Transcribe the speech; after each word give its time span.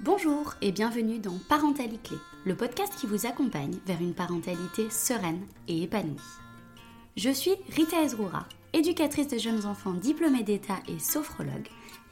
Bonjour 0.00 0.54
et 0.60 0.72
bienvenue 0.72 1.20
dans 1.20 1.38
Parentalité 1.48 2.16
le 2.44 2.56
podcast 2.56 2.92
qui 2.98 3.06
vous 3.06 3.26
accompagne 3.26 3.78
vers 3.86 4.00
une 4.00 4.12
parentalité 4.12 4.90
sereine 4.90 5.46
et 5.68 5.82
épanouie. 5.82 6.20
Je 7.16 7.30
suis 7.30 7.54
Rita 7.70 8.02
Ezroura, 8.02 8.46
éducatrice 8.72 9.28
de 9.28 9.38
jeunes 9.38 9.64
enfants 9.64 9.92
diplômée 9.92 10.42
d'État 10.42 10.80
et 10.88 10.98
sophrologue, 10.98 11.68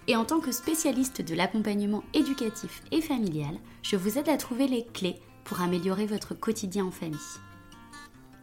et 0.07 0.17
en 0.17 0.25
tant 0.25 0.39
que 0.39 0.53
spécialiste 0.53 1.23
de 1.23 1.35
l'accompagnement 1.35 2.05
éducatif 2.15 2.83
et 2.93 3.03
familial, 3.03 3.59
je 3.83 3.97
vous 3.97 4.17
aide 4.17 4.29
à 4.29 4.37
trouver 4.37 4.69
les 4.69 4.87
clés 4.87 5.21
pour 5.45 5.61
améliorer 5.61 6.07
votre 6.07 6.35
quotidien 6.35 6.87
en 6.87 6.93
famille. 6.93 7.19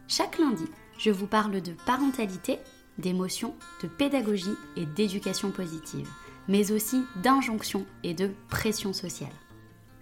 Chaque 0.06 0.38
lundi, 0.38 0.66
je 0.98 1.10
vous 1.10 1.26
parle 1.26 1.62
de 1.62 1.72
parentalité, 1.86 2.58
d'émotion, 2.98 3.54
de 3.82 3.88
pédagogie 3.88 4.56
et 4.76 4.84
d'éducation 4.84 5.50
positive, 5.50 6.08
mais 6.50 6.72
aussi 6.72 7.04
d'injonction 7.22 7.86
et 8.02 8.12
de 8.12 8.32
pression 8.48 8.92
sociale. 8.92 9.32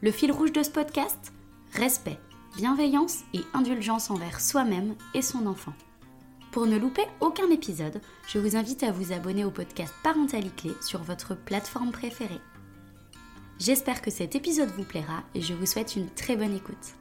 Le 0.00 0.10
fil 0.10 0.32
rouge 0.32 0.50
de 0.50 0.62
ce 0.62 0.70
podcast 0.70 1.32
Respect, 1.74 2.18
bienveillance 2.56 3.18
et 3.34 3.40
indulgence 3.52 4.10
envers 4.10 4.40
soi-même 4.40 4.94
et 5.14 5.20
son 5.20 5.46
enfant. 5.46 5.74
Pour 6.50 6.66
ne 6.66 6.78
louper 6.78 7.04
aucun 7.20 7.50
épisode, 7.50 8.00
je 8.26 8.38
vous 8.38 8.56
invite 8.56 8.82
à 8.82 8.92
vous 8.92 9.12
abonner 9.12 9.44
au 9.44 9.50
podcast 9.50 9.92
Parentalité 10.02 10.70
sur 10.80 11.02
votre 11.02 11.36
plateforme 11.36 11.92
préférée. 11.92 12.40
J'espère 13.58 14.00
que 14.00 14.10
cet 14.10 14.34
épisode 14.34 14.70
vous 14.70 14.84
plaira 14.84 15.24
et 15.34 15.42
je 15.42 15.52
vous 15.52 15.66
souhaite 15.66 15.96
une 15.96 16.08
très 16.08 16.36
bonne 16.36 16.56
écoute. 16.56 16.94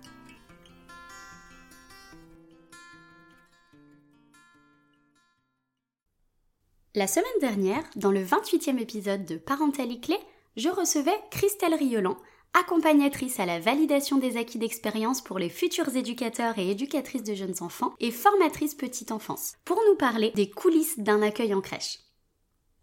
La 6.98 7.06
semaine 7.06 7.28
dernière, 7.42 7.84
dans 7.96 8.10
le 8.10 8.24
28e 8.24 8.80
épisode 8.80 9.24
de 9.24 9.36
Parentalité, 9.36 10.16
je 10.56 10.68
recevais 10.70 11.14
Christelle 11.30 11.76
Riolan, 11.76 12.18
accompagnatrice 12.60 13.40
à 13.40 13.46
la 13.46 13.60
validation 13.60 14.18
des 14.18 14.36
acquis 14.36 14.58
d'expérience 14.58 15.22
pour 15.22 15.38
les 15.38 15.50
futurs 15.50 15.96
éducateurs 15.96 16.58
et 16.58 16.72
éducatrices 16.72 17.22
de 17.22 17.36
jeunes 17.36 17.54
enfants 17.62 17.94
et 18.00 18.10
formatrice 18.10 18.74
petite 18.74 19.12
enfance, 19.12 19.58
pour 19.64 19.80
nous 19.88 19.96
parler 19.96 20.32
des 20.34 20.50
coulisses 20.50 20.98
d'un 20.98 21.22
accueil 21.22 21.54
en 21.54 21.62
crèche. 21.62 22.00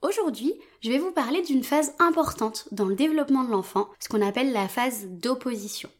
Aujourd'hui, 0.00 0.54
je 0.80 0.90
vais 0.90 0.98
vous 0.98 1.10
parler 1.10 1.42
d'une 1.42 1.64
phase 1.64 1.92
importante 1.98 2.68
dans 2.70 2.86
le 2.86 2.94
développement 2.94 3.42
de 3.42 3.50
l'enfant, 3.50 3.88
ce 3.98 4.08
qu'on 4.08 4.22
appelle 4.22 4.52
la 4.52 4.68
phase 4.68 5.08
d'opposition. 5.08 5.90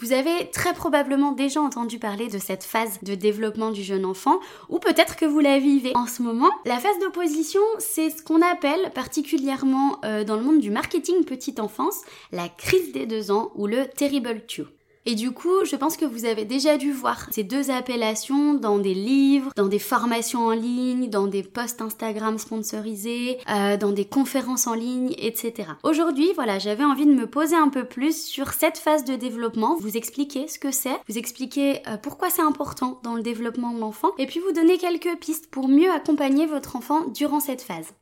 Vous 0.00 0.12
avez 0.12 0.50
très 0.50 0.72
probablement 0.72 1.32
déjà 1.32 1.60
entendu 1.60 1.98
parler 1.98 2.28
de 2.28 2.38
cette 2.38 2.64
phase 2.64 2.98
de 3.02 3.14
développement 3.14 3.70
du 3.70 3.82
jeune 3.82 4.06
enfant, 4.06 4.40
ou 4.70 4.78
peut-être 4.78 5.16
que 5.16 5.26
vous 5.26 5.40
la 5.40 5.58
vivez 5.58 5.92
en 5.94 6.06
ce 6.06 6.22
moment. 6.22 6.50
La 6.64 6.78
phase 6.78 6.98
d'opposition, 7.00 7.60
c'est 7.78 8.08
ce 8.08 8.22
qu'on 8.22 8.40
appelle 8.40 8.92
particulièrement 8.94 9.98
euh, 10.06 10.24
dans 10.24 10.36
le 10.36 10.42
monde 10.42 10.60
du 10.60 10.70
marketing 10.70 11.24
petite 11.24 11.60
enfance, 11.60 12.00
la 12.32 12.48
crise 12.48 12.92
des 12.92 13.04
deux 13.04 13.30
ans 13.30 13.50
ou 13.56 13.66
le 13.66 13.86
terrible 13.88 14.40
two. 14.46 14.64
Et 15.06 15.14
du 15.14 15.30
coup, 15.30 15.64
je 15.64 15.76
pense 15.76 15.96
que 15.96 16.04
vous 16.04 16.26
avez 16.26 16.44
déjà 16.44 16.76
dû 16.76 16.92
voir 16.92 17.26
ces 17.30 17.42
deux 17.42 17.70
appellations 17.70 18.52
dans 18.52 18.78
des 18.78 18.92
livres, 18.92 19.50
dans 19.56 19.66
des 19.66 19.78
formations 19.78 20.46
en 20.46 20.50
ligne, 20.50 21.08
dans 21.08 21.26
des 21.26 21.42
posts 21.42 21.80
Instagram 21.80 22.38
sponsorisés, 22.38 23.38
euh, 23.48 23.78
dans 23.78 23.92
des 23.92 24.04
conférences 24.04 24.66
en 24.66 24.74
ligne, 24.74 25.14
etc. 25.16 25.70
Aujourd'hui, 25.84 26.30
voilà, 26.34 26.58
j'avais 26.58 26.84
envie 26.84 27.06
de 27.06 27.14
me 27.14 27.26
poser 27.26 27.56
un 27.56 27.70
peu 27.70 27.84
plus 27.84 28.22
sur 28.26 28.52
cette 28.52 28.76
phase 28.76 29.04
de 29.04 29.16
développement, 29.16 29.76
vous 29.80 29.96
expliquer 29.96 30.48
ce 30.48 30.58
que 30.58 30.70
c'est, 30.70 30.98
vous 31.08 31.16
expliquer 31.16 31.80
euh, 31.88 31.96
pourquoi 31.96 32.28
c'est 32.28 32.42
important 32.42 33.00
dans 33.02 33.14
le 33.14 33.22
développement 33.22 33.72
de 33.72 33.80
l'enfant, 33.80 34.10
et 34.18 34.26
puis 34.26 34.40
vous 34.40 34.52
donner 34.52 34.76
quelques 34.76 35.18
pistes 35.18 35.50
pour 35.50 35.68
mieux 35.68 35.90
accompagner 35.90 36.44
votre 36.44 36.76
enfant 36.76 37.06
durant 37.06 37.40
cette 37.40 37.62
phase. 37.62 37.94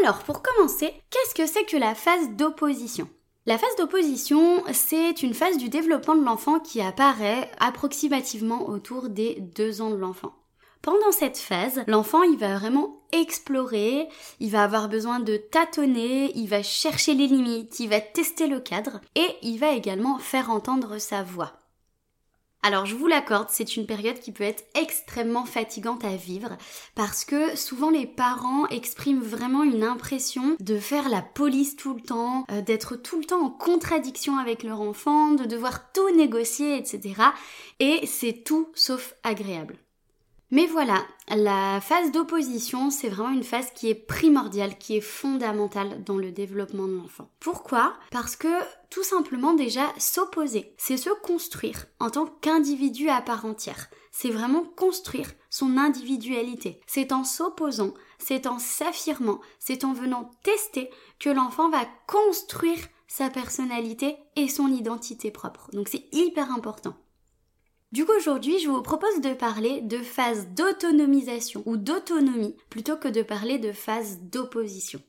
Alors, 0.00 0.24
pour 0.24 0.42
commencer, 0.42 0.92
qu'est-ce 1.10 1.36
que 1.36 1.46
c'est 1.46 1.64
que 1.64 1.76
la 1.76 1.94
phase 1.94 2.30
d'opposition? 2.30 3.08
La 3.46 3.58
phase 3.58 3.76
d'opposition, 3.76 4.62
c'est 4.72 5.22
une 5.22 5.34
phase 5.34 5.58
du 5.58 5.68
développement 5.68 6.14
de 6.14 6.24
l'enfant 6.24 6.60
qui 6.60 6.80
apparaît 6.80 7.50
approximativement 7.60 8.68
autour 8.68 9.10
des 9.10 9.38
deux 9.54 9.82
ans 9.82 9.90
de 9.90 9.96
l'enfant. 9.96 10.32
Pendant 10.80 11.12
cette 11.12 11.38
phase, 11.38 11.82
l'enfant, 11.86 12.22
il 12.22 12.38
va 12.38 12.58
vraiment 12.58 13.02
explorer, 13.12 14.08
il 14.40 14.50
va 14.50 14.64
avoir 14.64 14.88
besoin 14.88 15.20
de 15.20 15.36
tâtonner, 15.36 16.32
il 16.36 16.48
va 16.48 16.62
chercher 16.62 17.14
les 17.14 17.26
limites, 17.26 17.80
il 17.80 17.88
va 17.88 18.00
tester 18.00 18.46
le 18.46 18.60
cadre 18.60 19.00
et 19.14 19.26
il 19.42 19.58
va 19.58 19.72
également 19.72 20.18
faire 20.18 20.50
entendre 20.50 20.98
sa 20.98 21.22
voix. 21.22 21.52
Alors 22.66 22.86
je 22.86 22.94
vous 22.94 23.06
l'accorde, 23.06 23.48
c'est 23.50 23.76
une 23.76 23.84
période 23.84 24.18
qui 24.18 24.32
peut 24.32 24.42
être 24.42 24.64
extrêmement 24.74 25.44
fatigante 25.44 26.02
à 26.02 26.16
vivre 26.16 26.56
parce 26.94 27.26
que 27.26 27.54
souvent 27.56 27.90
les 27.90 28.06
parents 28.06 28.66
expriment 28.68 29.20
vraiment 29.20 29.64
une 29.64 29.84
impression 29.84 30.56
de 30.60 30.78
faire 30.78 31.10
la 31.10 31.20
police 31.20 31.76
tout 31.76 31.92
le 31.92 32.00
temps, 32.00 32.46
euh, 32.50 32.62
d'être 32.62 32.96
tout 32.96 33.18
le 33.18 33.26
temps 33.26 33.44
en 33.44 33.50
contradiction 33.50 34.38
avec 34.38 34.62
leur 34.62 34.80
enfant, 34.80 35.32
de 35.32 35.44
devoir 35.44 35.92
tout 35.92 36.08
négocier, 36.16 36.78
etc. 36.78 37.16
Et 37.80 38.06
c'est 38.06 38.44
tout 38.44 38.70
sauf 38.74 39.14
agréable. 39.24 39.76
Mais 40.54 40.66
voilà, 40.66 41.04
la 41.34 41.80
phase 41.80 42.12
d'opposition, 42.12 42.88
c'est 42.90 43.08
vraiment 43.08 43.34
une 43.34 43.42
phase 43.42 43.72
qui 43.74 43.90
est 43.90 43.96
primordiale, 43.96 44.78
qui 44.78 44.96
est 44.96 45.00
fondamentale 45.00 46.04
dans 46.04 46.16
le 46.16 46.30
développement 46.30 46.86
de 46.86 46.94
l'enfant. 46.94 47.28
Pourquoi? 47.40 47.94
Parce 48.12 48.36
que 48.36 48.46
tout 48.88 49.02
simplement 49.02 49.54
déjà 49.54 49.92
s'opposer, 49.98 50.72
c'est 50.78 50.96
se 50.96 51.10
construire 51.10 51.86
en 51.98 52.08
tant 52.08 52.26
qu'individu 52.26 53.08
à 53.08 53.20
part 53.20 53.46
entière. 53.46 53.88
C'est 54.12 54.30
vraiment 54.30 54.62
construire 54.62 55.32
son 55.50 55.76
individualité. 55.76 56.80
C'est 56.86 57.10
en 57.10 57.24
s'opposant, 57.24 57.92
c'est 58.20 58.46
en 58.46 58.60
s'affirmant, 58.60 59.40
c'est 59.58 59.82
en 59.82 59.92
venant 59.92 60.30
tester 60.44 60.88
que 61.18 61.30
l'enfant 61.30 61.68
va 61.68 61.84
construire 62.06 62.78
sa 63.08 63.28
personnalité 63.28 64.18
et 64.36 64.46
son 64.46 64.68
identité 64.68 65.32
propre. 65.32 65.68
Donc 65.72 65.88
c'est 65.88 66.06
hyper 66.12 66.52
important. 66.52 66.94
Du 67.94 68.04
coup, 68.04 68.12
aujourd'hui, 68.16 68.58
je 68.58 68.68
vous 68.68 68.82
propose 68.82 69.20
de 69.20 69.34
parler 69.34 69.80
de 69.80 69.98
phase 69.98 70.48
d'autonomisation 70.48 71.62
ou 71.64 71.76
d'autonomie 71.76 72.56
plutôt 72.68 72.96
que 72.96 73.06
de 73.06 73.22
parler 73.22 73.58
de 73.58 73.70
phase 73.70 74.18
d'opposition. 74.20 75.00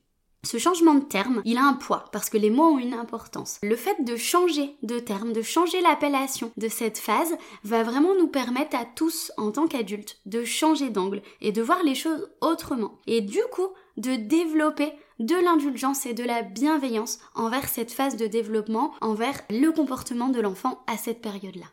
Ce 0.44 0.60
changement 0.60 0.94
de 0.94 1.04
terme, 1.04 1.42
il 1.46 1.58
a 1.58 1.64
un 1.64 1.74
poids 1.74 2.06
parce 2.12 2.30
que 2.30 2.38
les 2.38 2.52
mots 2.52 2.76
ont 2.76 2.78
une 2.78 2.94
importance. 2.94 3.58
Le 3.64 3.76
fait 3.76 4.04
de 4.04 4.16
changer 4.16 4.76
de 4.84 5.00
terme, 5.00 5.34
de 5.34 5.42
changer 5.42 5.82
l'appellation 5.82 6.52
de 6.58 6.68
cette 6.68 7.00
phase 7.00 7.36
va 7.64 7.82
vraiment 7.82 8.14
nous 8.20 8.28
permettre 8.28 8.78
à 8.78 8.86
tous, 8.86 9.32
en 9.38 9.50
tant 9.50 9.66
qu'adultes, 9.66 10.20
de 10.28 10.46
changer 10.46 10.92
d'angle 10.92 11.24
et 11.42 11.52
de 11.52 11.64
voir 11.64 11.82
les 11.84 11.96
choses 11.96 12.30
autrement. 12.40 13.00
Et 13.08 13.22
du 13.22 13.42
coup, 13.52 13.70
de 13.98 14.16
développer 14.16 14.94
de 15.18 15.34
l'indulgence 15.44 16.06
et 16.06 16.14
de 16.14 16.24
la 16.24 16.44
bienveillance 16.44 17.18
envers 17.34 17.68
cette 17.68 17.92
phase 17.92 18.16
de 18.16 18.28
développement, 18.28 18.94
envers 19.02 19.42
le 19.50 19.72
comportement 19.72 20.30
de 20.30 20.40
l'enfant 20.40 20.84
à 20.86 20.98
cette 20.98 21.22
période-là. 21.24 21.66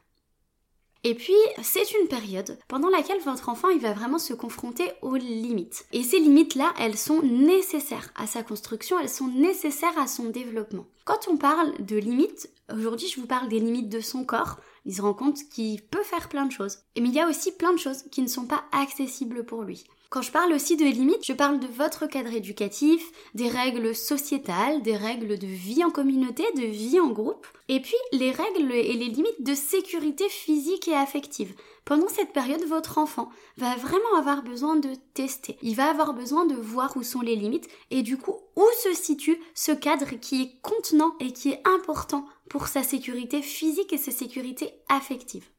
Et 1.04 1.16
puis, 1.16 1.34
c'est 1.62 1.90
une 2.00 2.06
période 2.06 2.58
pendant 2.68 2.88
laquelle 2.88 3.20
votre 3.20 3.48
enfant, 3.48 3.68
il 3.70 3.80
va 3.80 3.92
vraiment 3.92 4.20
se 4.20 4.34
confronter 4.34 4.88
aux 5.02 5.16
limites. 5.16 5.84
Et 5.92 6.04
ces 6.04 6.20
limites-là, 6.20 6.72
elles 6.78 6.96
sont 6.96 7.22
nécessaires 7.22 8.12
à 8.14 8.28
sa 8.28 8.44
construction, 8.44 9.00
elles 9.00 9.08
sont 9.08 9.26
nécessaires 9.26 9.98
à 9.98 10.06
son 10.06 10.28
développement. 10.28 10.86
Quand 11.04 11.26
on 11.28 11.36
parle 11.36 11.74
de 11.84 11.96
limites, 11.96 12.50
aujourd'hui, 12.72 13.08
je 13.08 13.20
vous 13.20 13.26
parle 13.26 13.48
des 13.48 13.58
limites 13.58 13.88
de 13.88 13.98
son 13.98 14.24
corps. 14.24 14.60
Il 14.84 14.94
se 14.94 15.02
rend 15.02 15.14
compte 15.14 15.38
qu'il 15.50 15.82
peut 15.82 16.04
faire 16.04 16.28
plein 16.28 16.46
de 16.46 16.52
choses. 16.52 16.78
Mais 16.96 17.08
il 17.08 17.14
y 17.14 17.20
a 17.20 17.28
aussi 17.28 17.50
plein 17.50 17.72
de 17.72 17.78
choses 17.78 18.04
qui 18.12 18.22
ne 18.22 18.28
sont 18.28 18.46
pas 18.46 18.62
accessibles 18.70 19.44
pour 19.44 19.62
lui. 19.62 19.84
Quand 20.12 20.20
je 20.20 20.30
parle 20.30 20.52
aussi 20.52 20.76
de 20.76 20.84
limites, 20.84 21.24
je 21.24 21.32
parle 21.32 21.58
de 21.58 21.66
votre 21.66 22.06
cadre 22.06 22.34
éducatif, 22.34 23.02
des 23.34 23.48
règles 23.48 23.94
sociétales, 23.94 24.82
des 24.82 24.94
règles 24.94 25.38
de 25.38 25.46
vie 25.46 25.82
en 25.84 25.90
communauté, 25.90 26.44
de 26.54 26.66
vie 26.66 27.00
en 27.00 27.08
groupe, 27.08 27.46
et 27.70 27.80
puis 27.80 27.96
les 28.12 28.30
règles 28.30 28.72
et 28.72 28.92
les 28.92 29.08
limites 29.08 29.42
de 29.42 29.54
sécurité 29.54 30.28
physique 30.28 30.86
et 30.86 30.94
affective. 30.94 31.54
Pendant 31.86 32.08
cette 32.08 32.34
période, 32.34 32.62
votre 32.66 32.98
enfant 32.98 33.30
va 33.56 33.74
vraiment 33.76 34.18
avoir 34.18 34.42
besoin 34.42 34.76
de 34.76 34.90
tester. 35.14 35.56
Il 35.62 35.76
va 35.76 35.88
avoir 35.88 36.12
besoin 36.12 36.44
de 36.44 36.56
voir 36.56 36.94
où 36.98 37.02
sont 37.02 37.22
les 37.22 37.34
limites 37.34 37.70
et 37.90 38.02
du 38.02 38.18
coup 38.18 38.36
où 38.54 38.66
se 38.82 38.92
situe 38.92 39.40
ce 39.54 39.72
cadre 39.72 40.20
qui 40.20 40.42
est 40.42 40.60
contenant 40.60 41.15
et 41.20 41.32
qui 41.32 41.53
est 41.53 41.62
important 41.66 42.26
pour 42.50 42.66
sa 42.66 42.82
sécurité 42.82 43.41
physique 43.41 43.94
et 43.94 43.98
sa 43.98 44.10
sécurité 44.10 44.74
affective. 44.91 45.52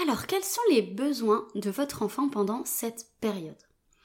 Alors, 0.00 0.26
quels 0.28 0.44
sont 0.44 0.60
les 0.70 0.82
besoins 0.82 1.48
de 1.56 1.70
votre 1.70 2.02
enfant 2.02 2.28
pendant 2.28 2.62
cette 2.64 3.06
période? 3.20 3.56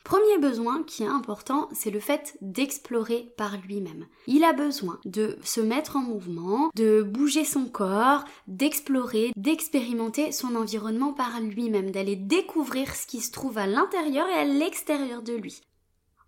Premier 0.03 0.39
besoin 0.39 0.81
qui 0.81 1.03
est 1.03 1.07
important, 1.07 1.69
c'est 1.71 1.91
le 1.91 1.99
fait 1.99 2.35
d'explorer 2.41 3.31
par 3.37 3.57
lui-même. 3.57 4.07
Il 4.25 4.43
a 4.43 4.53
besoin 4.53 4.99
de 5.05 5.37
se 5.43 5.61
mettre 5.61 5.95
en 5.95 6.01
mouvement, 6.01 6.71
de 6.75 7.03
bouger 7.03 7.45
son 7.45 7.65
corps, 7.65 8.25
d'explorer, 8.47 9.31
d'expérimenter 9.35 10.31
son 10.31 10.55
environnement 10.55 11.13
par 11.13 11.39
lui-même, 11.39 11.91
d'aller 11.91 12.15
découvrir 12.15 12.95
ce 12.95 13.05
qui 13.05 13.21
se 13.21 13.31
trouve 13.31 13.59
à 13.59 13.67
l'intérieur 13.67 14.27
et 14.27 14.33
à 14.33 14.45
l'extérieur 14.45 15.21
de 15.21 15.33
lui. 15.33 15.61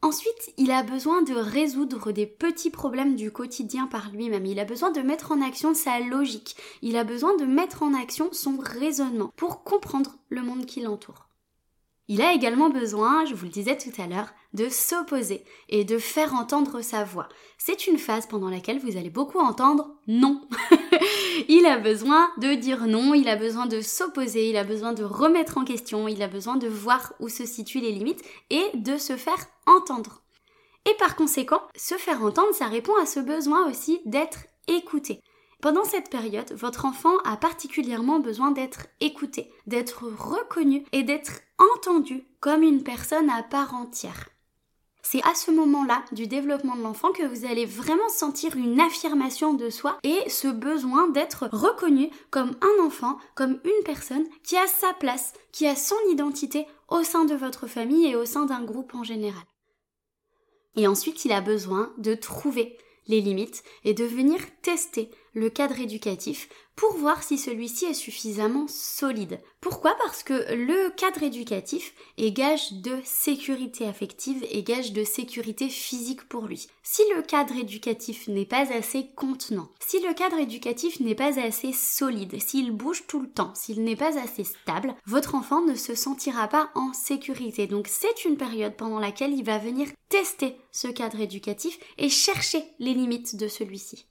Ensuite, 0.05 0.53
il 0.57 0.69
a 0.69 0.83
besoin 0.83 1.23
de 1.23 1.33
résoudre 1.33 2.11
des 2.11 2.27
petits 2.27 2.69
problèmes 2.69 3.15
du 3.15 3.31
quotidien 3.31 3.87
par 3.87 4.11
lui-même. 4.11 4.45
Il 4.45 4.59
a 4.59 4.63
besoin 4.63 4.91
de 4.91 5.01
mettre 5.01 5.31
en 5.31 5.41
action 5.41 5.73
sa 5.73 5.99
logique. 5.99 6.55
Il 6.83 6.95
a 6.95 7.03
besoin 7.03 7.35
de 7.37 7.45
mettre 7.45 7.81
en 7.81 7.91
action 7.95 8.29
son 8.31 8.55
raisonnement 8.59 9.33
pour 9.35 9.63
comprendre 9.63 10.15
le 10.29 10.43
monde 10.43 10.67
qui 10.67 10.81
l'entoure. 10.81 11.27
Il 12.07 12.21
a 12.21 12.33
également 12.33 12.69
besoin, 12.69 13.25
je 13.25 13.33
vous 13.33 13.45
le 13.45 13.51
disais 13.51 13.79
tout 13.79 13.99
à 13.99 14.05
l'heure, 14.05 14.31
de 14.53 14.69
s'opposer 14.69 15.43
et 15.69 15.85
de 15.85 15.97
faire 15.97 16.35
entendre 16.35 16.81
sa 16.81 17.03
voix. 17.03 17.27
C'est 17.57 17.87
une 17.87 17.97
phase 17.97 18.27
pendant 18.27 18.51
laquelle 18.51 18.77
vous 18.77 18.97
allez 18.97 19.09
beaucoup 19.09 19.39
entendre 19.39 19.89
non. 20.05 20.47
il 21.49 21.65
a 21.65 21.77
besoin 21.77 22.31
de 22.37 22.53
dire 22.53 22.87
non, 22.87 23.13
il 23.13 23.27
a 23.29 23.35
besoin 23.35 23.65
de 23.65 23.81
s'opposer, 23.81 24.49
il 24.49 24.57
a 24.57 24.63
besoin 24.63 24.93
de 24.93 25.03
remettre 25.03 25.57
en 25.57 25.65
question, 25.65 26.07
il 26.07 26.21
a 26.21 26.27
besoin 26.27 26.55
de 26.55 26.67
voir 26.67 27.13
où 27.19 27.29
se 27.29 27.45
situent 27.45 27.81
les 27.81 27.91
limites 27.91 28.23
et 28.49 28.65
de 28.73 28.97
se 28.97 29.17
faire 29.17 29.47
entendre. 29.65 30.21
Et 30.85 30.93
par 30.99 31.15
conséquent, 31.15 31.61
se 31.75 31.95
faire 31.95 32.23
entendre, 32.23 32.53
ça 32.53 32.67
répond 32.67 32.95
à 33.01 33.05
ce 33.05 33.19
besoin 33.19 33.69
aussi 33.69 33.99
d'être 34.05 34.45
écouté. 34.67 35.19
Pendant 35.61 35.83
cette 35.83 36.11
période, 36.11 36.51
votre 36.53 36.85
enfant 36.85 37.17
a 37.23 37.37
particulièrement 37.37 38.19
besoin 38.19 38.51
d'être 38.51 38.87
écouté, 38.99 39.51
d'être 39.65 40.03
reconnu 40.03 40.85
et 40.91 41.03
d'être 41.03 41.41
entendu 41.57 42.23
comme 42.39 42.61
une 42.61 42.83
personne 42.83 43.29
à 43.29 43.41
part 43.41 43.73
entière. 43.73 44.29
C'est 45.07 45.21
à 45.23 45.35
ce 45.35 45.51
moment-là 45.51 46.03
du 46.13 46.25
développement 46.25 46.75
de 46.75 46.81
l'enfant 46.81 47.11
que 47.11 47.21
vous 47.21 47.45
allez 47.45 47.67
vraiment 47.67 48.09
sentir 48.09 48.57
une 48.57 48.79
affirmation 48.81 49.53
de 49.53 49.69
soi 49.69 49.99
et 50.01 50.27
ce 50.31 50.47
besoin 50.47 51.07
d'être 51.09 51.47
reconnu 51.51 52.09
comme 52.31 52.55
un 52.59 52.83
enfant, 52.83 53.19
comme 53.35 53.59
une 53.63 53.83
personne 53.85 54.25
qui 54.41 54.57
a 54.57 54.65
sa 54.65 54.93
place, 54.93 55.33
qui 55.51 55.67
a 55.67 55.75
son 55.75 55.95
identité 56.09 56.65
au 56.87 57.03
sein 57.03 57.25
de 57.25 57.35
votre 57.35 57.67
famille 57.67 58.07
et 58.07 58.15
au 58.15 58.25
sein 58.25 58.45
d'un 58.45 58.63
groupe 58.63 58.95
en 58.95 59.03
général. 59.03 59.43
Et 60.75 60.87
ensuite, 60.87 61.23
il 61.23 61.33
a 61.33 61.41
besoin 61.41 61.93
de 61.99 62.15
trouver 62.15 62.75
les 63.05 63.21
limites 63.21 63.63
et 63.83 63.93
de 63.93 64.05
venir 64.05 64.39
tester 64.63 65.11
le 65.35 65.49
cadre 65.49 65.79
éducatif 65.79 66.49
pour 66.75 66.93
voir 66.93 67.23
si 67.23 67.37
celui-ci 67.37 67.85
est 67.85 67.93
suffisamment 67.93 68.67
solide. 68.67 69.39
Pourquoi? 69.61 69.95
Parce 70.03 70.23
que 70.23 70.53
le 70.53 70.89
cadre 70.91 71.23
éducatif 71.23 71.93
est 72.17 72.31
gage 72.31 72.73
de 72.73 72.97
sécurité 73.03 73.85
affective 73.85 74.45
et 74.49 74.63
gage 74.63 74.91
de 74.93 75.03
sécurité 75.03 75.69
physique 75.69 76.27
pour 76.27 76.47
lui. 76.47 76.67
Si 76.83 77.01
le 77.15 77.21
cadre 77.21 77.55
éducatif 77.55 78.27
n'est 78.27 78.45
pas 78.45 78.73
assez 78.73 79.07
contenant, 79.15 79.69
si 79.79 79.99
le 80.01 80.13
cadre 80.13 80.39
éducatif 80.39 80.99
n'est 80.99 81.15
pas 81.15 81.39
assez 81.39 81.71
solide, 81.71 82.41
s'il 82.41 82.71
bouge 82.71 83.05
tout 83.07 83.19
le 83.19 83.29
temps, 83.29 83.53
s'il 83.55 83.83
n'est 83.83 83.95
pas 83.95 84.19
assez 84.19 84.43
stable, 84.43 84.95
votre 85.05 85.35
enfant 85.35 85.61
ne 85.61 85.75
se 85.75 85.95
sentira 85.95 86.47
pas 86.47 86.69
en 86.75 86.93
sécurité. 86.93 87.67
Donc 87.67 87.87
c'est 87.89 88.25
une 88.25 88.37
période 88.37 88.75
pendant 88.75 88.99
laquelle 88.99 89.33
il 89.33 89.43
va 89.43 89.57
venir 89.57 89.87
tester 90.09 90.55
ce 90.71 90.87
cadre 90.87 91.19
éducatif 91.19 91.79
et 91.97 92.09
chercher 92.09 92.63
les 92.79 92.93
limites 92.93 93.35
de 93.35 93.47
celui-ci. 93.47 94.05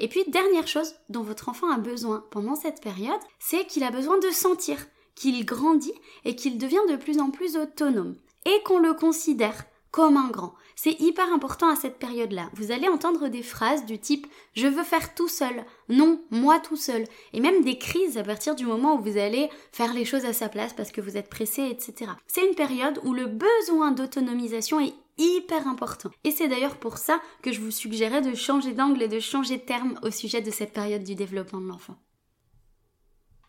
Et 0.00 0.08
puis, 0.08 0.24
dernière 0.28 0.66
chose 0.66 0.94
dont 1.10 1.22
votre 1.22 1.50
enfant 1.50 1.70
a 1.70 1.78
besoin 1.78 2.24
pendant 2.30 2.56
cette 2.56 2.80
période, 2.80 3.20
c'est 3.38 3.66
qu'il 3.66 3.84
a 3.84 3.90
besoin 3.90 4.18
de 4.18 4.30
sentir 4.30 4.78
qu'il 5.14 5.44
grandit 5.44 5.92
et 6.24 6.34
qu'il 6.34 6.56
devient 6.56 6.80
de 6.88 6.96
plus 6.96 7.20
en 7.20 7.30
plus 7.30 7.56
autonome 7.56 8.16
et 8.46 8.62
qu'on 8.64 8.78
le 8.78 8.94
considère 8.94 9.66
comme 9.90 10.16
un 10.16 10.30
grand. 10.30 10.54
C'est 10.76 10.98
hyper 11.00 11.30
important 11.32 11.68
à 11.68 11.76
cette 11.76 11.98
période-là. 11.98 12.48
Vous 12.54 12.72
allez 12.72 12.88
entendre 12.88 13.28
des 13.28 13.42
phrases 13.42 13.84
du 13.84 13.98
type 13.98 14.26
je 14.54 14.66
veux 14.66 14.84
faire 14.84 15.14
tout 15.14 15.28
seul, 15.28 15.64
non, 15.90 16.22
moi 16.30 16.58
tout 16.58 16.76
seul, 16.76 17.04
et 17.34 17.40
même 17.40 17.62
des 17.62 17.76
crises 17.76 18.16
à 18.16 18.22
partir 18.22 18.54
du 18.54 18.64
moment 18.64 18.94
où 18.94 19.02
vous 19.02 19.18
allez 19.18 19.50
faire 19.72 19.92
les 19.92 20.06
choses 20.06 20.24
à 20.24 20.32
sa 20.32 20.48
place 20.48 20.72
parce 20.72 20.92
que 20.92 21.02
vous 21.02 21.18
êtes 21.18 21.28
pressé, 21.28 21.64
etc. 21.64 22.12
C'est 22.26 22.46
une 22.46 22.54
période 22.54 22.98
où 23.04 23.12
le 23.12 23.26
besoin 23.26 23.90
d'autonomisation 23.90 24.80
est 24.80 24.94
hyper 25.20 25.66
important. 25.68 26.10
Et 26.24 26.30
c'est 26.30 26.48
d'ailleurs 26.48 26.76
pour 26.76 26.98
ça 26.98 27.20
que 27.42 27.52
je 27.52 27.60
vous 27.60 27.70
suggérais 27.70 28.22
de 28.22 28.34
changer 28.34 28.72
d'angle 28.72 29.02
et 29.02 29.08
de 29.08 29.20
changer 29.20 29.58
de 29.58 29.62
terme 29.62 29.98
au 30.02 30.10
sujet 30.10 30.40
de 30.40 30.50
cette 30.50 30.72
période 30.72 31.04
du 31.04 31.14
développement 31.14 31.60
de 31.60 31.68
l'enfant. 31.68 31.96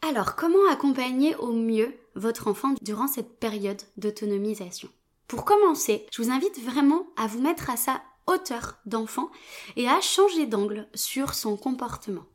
Alors, 0.08 0.36
comment 0.36 0.70
accompagner 0.72 1.36
au 1.36 1.54
mieux 1.54 1.94
votre 2.16 2.48
enfant 2.48 2.74
durant 2.82 3.08
cette 3.08 3.40
période 3.40 3.82
d'autonomisation? 3.98 4.90
Pour 5.28 5.46
commencer, 5.46 6.06
je 6.12 6.22
vous 6.22 6.32
invite 6.32 6.60
vraiment 6.62 7.08
à 7.16 7.28
vous 7.28 7.40
mettre 7.40 7.70
à 7.70 7.78
sa 7.78 8.02
hauteur 8.28 8.78
d'enfant 8.86 9.30
et 9.76 9.88
à 9.88 10.02
changer 10.02 10.46
d'angle 10.46 10.88
sur 10.94 11.34
son 11.34 11.56
comportement. 11.56 12.26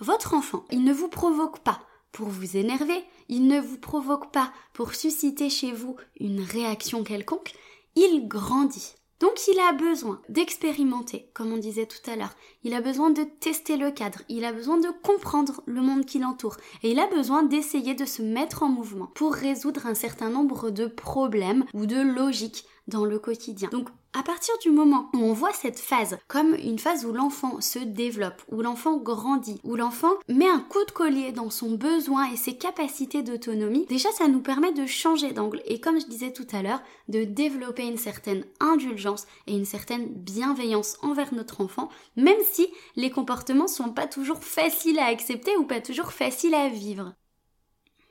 Votre 0.00 0.34
enfant, 0.34 0.64
il 0.70 0.82
ne 0.82 0.92
vous 0.92 1.08
provoque 1.08 1.60
pas 1.60 1.80
pour 2.12 2.28
vous 2.28 2.56
énerver, 2.56 3.04
il 3.28 3.46
ne 3.46 3.60
vous 3.60 3.78
provoque 3.78 4.32
pas 4.32 4.52
pour 4.72 4.94
susciter 4.94 5.48
chez 5.48 5.72
vous 5.72 5.96
une 6.18 6.40
réaction 6.40 7.04
quelconque, 7.04 7.52
il 7.96 8.28
grandit. 8.28 8.94
Donc 9.20 9.32
il 9.52 9.60
a 9.60 9.72
besoin 9.74 10.22
d'expérimenter, 10.30 11.30
comme 11.34 11.52
on 11.52 11.58
disait 11.58 11.86
tout 11.86 12.10
à 12.10 12.16
l'heure. 12.16 12.34
Il 12.64 12.72
a 12.72 12.80
besoin 12.80 13.10
de 13.10 13.22
tester 13.22 13.76
le 13.76 13.90
cadre, 13.90 14.22
il 14.30 14.46
a 14.46 14.52
besoin 14.52 14.78
de 14.78 14.88
comprendre 15.02 15.62
le 15.66 15.82
monde 15.82 16.06
qui 16.06 16.18
l'entoure, 16.18 16.56
et 16.82 16.92
il 16.92 16.98
a 16.98 17.06
besoin 17.06 17.42
d'essayer 17.42 17.94
de 17.94 18.06
se 18.06 18.22
mettre 18.22 18.62
en 18.62 18.68
mouvement 18.68 19.08
pour 19.14 19.34
résoudre 19.34 19.86
un 19.86 19.94
certain 19.94 20.30
nombre 20.30 20.70
de 20.70 20.86
problèmes 20.86 21.66
ou 21.74 21.84
de 21.84 22.00
logiques 22.00 22.64
dans 22.88 23.04
le 23.04 23.18
quotidien. 23.18 23.68
À 24.12 24.24
partir 24.24 24.52
du 24.58 24.70
moment 24.70 25.08
où 25.14 25.18
on 25.18 25.32
voit 25.32 25.52
cette 25.52 25.78
phase 25.78 26.18
comme 26.26 26.54
une 26.54 26.78
phase 26.78 27.04
où 27.04 27.12
l'enfant 27.12 27.60
se 27.60 27.78
développe, 27.78 28.42
où 28.48 28.60
l'enfant 28.60 28.96
grandit, 28.96 29.60
où 29.62 29.76
l'enfant 29.76 30.12
met 30.28 30.48
un 30.48 30.58
coup 30.58 30.84
de 30.84 30.90
collier 30.90 31.30
dans 31.32 31.50
son 31.50 31.72
besoin 31.72 32.30
et 32.32 32.36
ses 32.36 32.56
capacités 32.56 33.22
d'autonomie, 33.22 33.86
déjà 33.86 34.10
ça 34.10 34.26
nous 34.26 34.40
permet 34.40 34.72
de 34.72 34.86
changer 34.86 35.32
d'angle 35.32 35.62
et 35.66 35.80
comme 35.80 36.00
je 36.00 36.06
disais 36.06 36.32
tout 36.32 36.46
à 36.52 36.62
l'heure, 36.62 36.82
de 37.08 37.24
développer 37.24 37.86
une 37.86 37.98
certaine 37.98 38.44
indulgence 38.58 39.26
et 39.46 39.56
une 39.56 39.64
certaine 39.64 40.06
bienveillance 40.06 40.96
envers 41.02 41.32
notre 41.32 41.60
enfant, 41.60 41.88
même 42.16 42.40
si 42.50 42.68
les 42.96 43.10
comportements 43.10 43.68
sont 43.68 43.92
pas 43.92 44.08
toujours 44.08 44.42
faciles 44.42 44.98
à 44.98 45.06
accepter 45.06 45.56
ou 45.56 45.64
pas 45.64 45.80
toujours 45.80 46.12
faciles 46.12 46.54
à 46.54 46.68
vivre. 46.68 47.14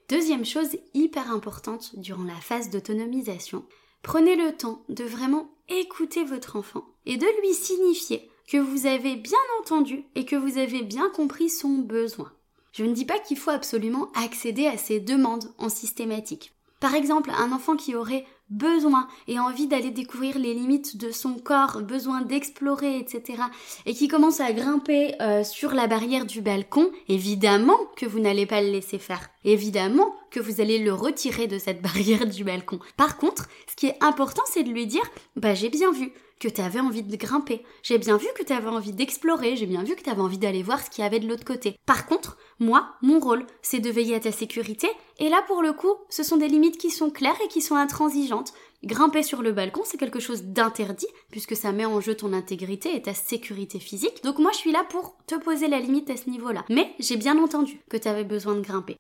Deuxième 0.08 0.46
chose 0.46 0.78
hyper 0.94 1.32
importante 1.32 1.92
durant 2.00 2.24
la 2.24 2.34
phase 2.36 2.70
d'autonomisation, 2.70 3.66
Prenez 4.02 4.36
le 4.36 4.56
temps 4.56 4.84
de 4.90 5.04
vraiment 5.04 5.50
écouter 5.68 6.24
votre 6.24 6.56
enfant 6.56 6.86
et 7.06 7.18
de 7.18 7.28
lui 7.42 7.54
signifier 7.54 8.30
que 8.50 8.58
vous 8.58 8.88
avez 8.88 9.16
bien 9.16 9.38
entendu 9.62 10.06
et 10.16 10.26
que 10.26 10.36
vous 10.36 10.58
avez 10.58 10.82
bien 10.82 11.10
compris 11.10 11.50
son 11.50 11.78
besoin. 11.78 12.32
Je 12.72 12.84
ne 12.84 12.94
dis 12.94 13.06
pas 13.06 13.20
qu'il 13.20 13.38
faut 13.38 13.52
absolument 13.52 14.10
accéder 14.16 14.68
à 14.68 14.78
ses 14.78 15.00
demandes 15.00 15.54
en 15.58 15.70
systématique. 15.70 16.54
Par 16.80 16.96
exemple, 16.96 17.32
un 17.38 17.52
enfant 17.52 17.76
qui 17.76 17.94
aurait 17.94 18.26
besoin 18.50 19.08
et 19.28 19.38
envie 19.38 19.68
d'aller 19.68 19.92
découvrir 19.92 20.40
les 20.40 20.54
limites 20.54 20.98
de 20.98 21.12
son 21.12 21.34
corps, 21.34 21.82
besoin 21.82 22.22
d'explorer, 22.22 22.98
etc., 22.98 23.44
et 23.86 23.94
qui 23.94 24.08
commence 24.08 24.40
à 24.40 24.54
grimper 24.54 25.14
euh, 25.22 25.44
sur 25.44 25.74
la 25.74 25.88
barrière 25.88 26.26
du 26.26 26.42
balcon, 26.42 26.90
évidemment 27.08 27.78
que 27.98 28.06
vous 28.06 28.20
n'allez 28.20 28.46
pas 28.46 28.62
le 28.62 28.72
laisser 28.72 28.98
faire. 28.98 29.30
Évidemment 29.44 30.16
que 30.30 30.40
vous 30.40 30.62
allez 30.62 30.80
le 30.80 30.94
retirer 30.94 31.48
de 31.48 31.58
cette 31.58 31.82
barrière 31.84 32.26
du 32.26 32.44
balcon. 32.44 32.80
Par 32.98 33.18
contre, 33.18 33.48
ce 33.70 33.76
qui 33.76 33.88
est 33.88 33.98
important, 34.02 34.44
c'est 34.52 34.64
de 34.64 34.70
lui 34.70 34.88
dire, 34.88 35.04
bah 35.36 35.54
j'ai 35.54 35.70
bien 35.70 35.92
vu 35.92 36.12
que 36.40 36.48
tu 36.48 36.62
avais 36.62 36.80
envie 36.80 37.04
de 37.04 37.16
grimper, 37.18 37.64
j'ai 37.84 37.98
bien 37.98 38.18
vu 38.18 38.28
que 38.36 38.44
tu 38.44 38.54
avais 38.54 38.70
envie 38.70 38.94
d'explorer, 38.94 39.58
j'ai 39.58 39.66
bien 39.66 39.84
vu 39.84 39.96
que 39.96 40.02
tu 40.02 40.10
avais 40.10 40.22
envie 40.22 40.38
d'aller 40.38 40.64
voir 40.64 40.84
ce 40.84 40.90
qu'il 40.90 41.04
y 41.04 41.08
avait 41.08 41.20
de 41.20 41.28
l'autre 41.28 41.44
côté. 41.44 41.76
Par 41.86 42.06
contre, 42.06 42.38
moi, 42.60 42.94
mon 43.02 43.20
rôle, 43.20 43.46
c'est 43.62 43.80
de 43.80 43.90
veiller 43.90 44.16
à 44.16 44.20
ta 44.22 44.32
sécurité, 44.32 44.88
et 45.18 45.28
là 45.30 45.44
pour 45.48 45.62
le 45.62 45.74
coup, 45.74 45.94
ce 46.10 46.24
sont 46.24 46.38
des 46.38 46.48
limites 46.48 46.78
qui 46.78 46.92
sont 46.92 47.10
claires 47.10 47.40
et 47.44 47.50
qui 47.50 47.62
sont 47.62 47.76
intransigeantes. 47.76 48.54
Grimper 48.86 49.24
sur 49.24 49.42
le 49.42 49.52
balcon, 49.52 49.82
c'est 49.84 49.98
quelque 49.98 50.22
chose 50.22 50.44
d'interdit, 50.44 51.08
puisque 51.30 51.58
ça 51.58 51.74
met 51.74 51.86
en 51.86 52.00
jeu 52.00 52.16
ton 52.16 52.32
intégrité 52.32 52.96
et 52.96 53.02
ta 53.02 53.14
sécurité 53.14 53.78
physique. 53.78 54.24
Donc 54.24 54.40
moi, 54.40 54.52
je 54.54 54.58
suis 54.60 54.72
là 54.72 54.86
pour 54.90 55.18
te 55.28 55.36
poser 55.36 55.68
la 55.68 55.80
limite 55.80 56.10
à 56.10 56.16
ce 56.16 56.30
niveau-là. 56.30 56.64
Mais 56.70 56.94
j'ai 57.00 57.18
bien 57.18 57.38
entendu 57.38 57.82
que 57.90 57.98
tu 57.98 58.08
avais 58.08 58.24
besoin 58.24 58.56
de 58.56 58.62
grimper. 58.62 58.96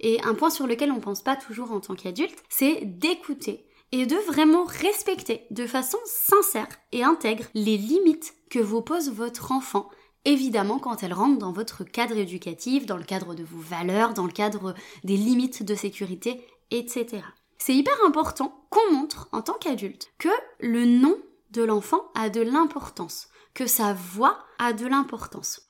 Et 0.00 0.20
un 0.22 0.34
point 0.34 0.50
sur 0.50 0.66
lequel 0.66 0.92
on 0.92 1.00
pense 1.00 1.22
pas 1.22 1.36
toujours 1.36 1.72
en 1.72 1.80
tant 1.80 1.94
qu'adulte, 1.94 2.42
c'est 2.48 2.80
d'écouter 2.84 3.66
et 3.92 4.06
de 4.06 4.16
vraiment 4.16 4.64
respecter 4.64 5.46
de 5.50 5.66
façon 5.66 5.98
sincère 6.04 6.68
et 6.92 7.04
intègre 7.04 7.44
les 7.54 7.76
limites 7.76 8.34
que 8.50 8.58
vous 8.58 8.82
pose 8.82 9.10
votre 9.10 9.52
enfant 9.52 9.88
évidemment 10.26 10.78
quand 10.78 11.02
elles 11.02 11.14
rentrent 11.14 11.38
dans 11.38 11.52
votre 11.52 11.84
cadre 11.84 12.18
éducatif, 12.18 12.84
dans 12.84 12.98
le 12.98 13.04
cadre 13.04 13.34
de 13.34 13.44
vos 13.44 13.60
valeurs, 13.60 14.12
dans 14.12 14.26
le 14.26 14.32
cadre 14.32 14.74
des 15.04 15.16
limites 15.16 15.62
de 15.62 15.74
sécurité, 15.74 16.44
etc. 16.70 17.22
C'est 17.56 17.74
hyper 17.74 17.96
important 18.04 18.66
qu'on 18.68 18.92
montre 18.92 19.28
en 19.32 19.40
tant 19.40 19.54
qu'adulte 19.54 20.12
que 20.18 20.28
le 20.60 20.84
nom 20.84 21.16
de 21.52 21.62
l'enfant 21.62 22.10
a 22.14 22.28
de 22.28 22.42
l'importance, 22.42 23.28
que 23.54 23.66
sa 23.66 23.94
voix 23.94 24.38
a 24.58 24.72
de 24.72 24.86
l'importance. 24.86 25.62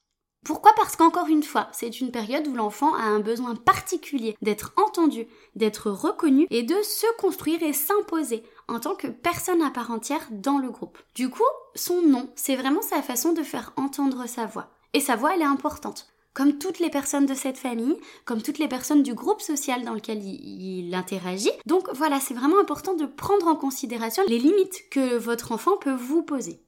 Pourquoi? 0.46 0.72
Parce 0.76 0.94
qu'encore 0.94 1.26
une 1.26 1.42
fois, 1.42 1.66
c'est 1.72 2.00
une 2.00 2.12
période 2.12 2.46
où 2.46 2.54
l'enfant 2.54 2.94
a 2.94 3.02
un 3.02 3.18
besoin 3.18 3.56
particulier 3.56 4.36
d'être 4.42 4.72
entendu, 4.76 5.26
d'être 5.56 5.90
reconnu 5.90 6.46
et 6.50 6.62
de 6.62 6.76
se 6.84 7.06
construire 7.18 7.64
et 7.64 7.72
s'imposer 7.72 8.44
en 8.68 8.78
tant 8.78 8.94
que 8.94 9.08
personne 9.08 9.60
à 9.60 9.70
part 9.70 9.90
entière 9.90 10.24
dans 10.30 10.58
le 10.58 10.70
groupe. 10.70 10.98
Du 11.16 11.30
coup, 11.30 11.42
son 11.74 12.00
nom, 12.00 12.30
c'est 12.36 12.54
vraiment 12.54 12.80
sa 12.80 13.02
façon 13.02 13.32
de 13.32 13.42
faire 13.42 13.72
entendre 13.76 14.28
sa 14.28 14.46
voix. 14.46 14.70
Et 14.94 15.00
sa 15.00 15.16
voix, 15.16 15.34
elle 15.34 15.42
est 15.42 15.44
importante. 15.44 16.06
Comme 16.32 16.58
toutes 16.58 16.78
les 16.78 16.90
personnes 16.90 17.26
de 17.26 17.34
cette 17.34 17.58
famille, 17.58 17.96
comme 18.24 18.40
toutes 18.40 18.60
les 18.60 18.68
personnes 18.68 19.02
du 19.02 19.14
groupe 19.14 19.40
social 19.40 19.82
dans 19.82 19.94
lequel 19.94 20.22
il, 20.22 20.94
interagit. 20.94 21.50
Donc 21.66 21.88
voilà, 21.92 22.20
c'est 22.20 22.34
vraiment 22.34 22.60
important 22.60 22.94
de 22.94 23.06
prendre 23.06 23.48
en 23.48 23.56
considération 23.56 24.22
les 24.28 24.38
limites 24.38 24.88
que 24.90 25.16
votre 25.16 25.50
enfant 25.50 25.76
peut 25.76 25.94
vous 25.94 26.22
poser. 26.22 26.60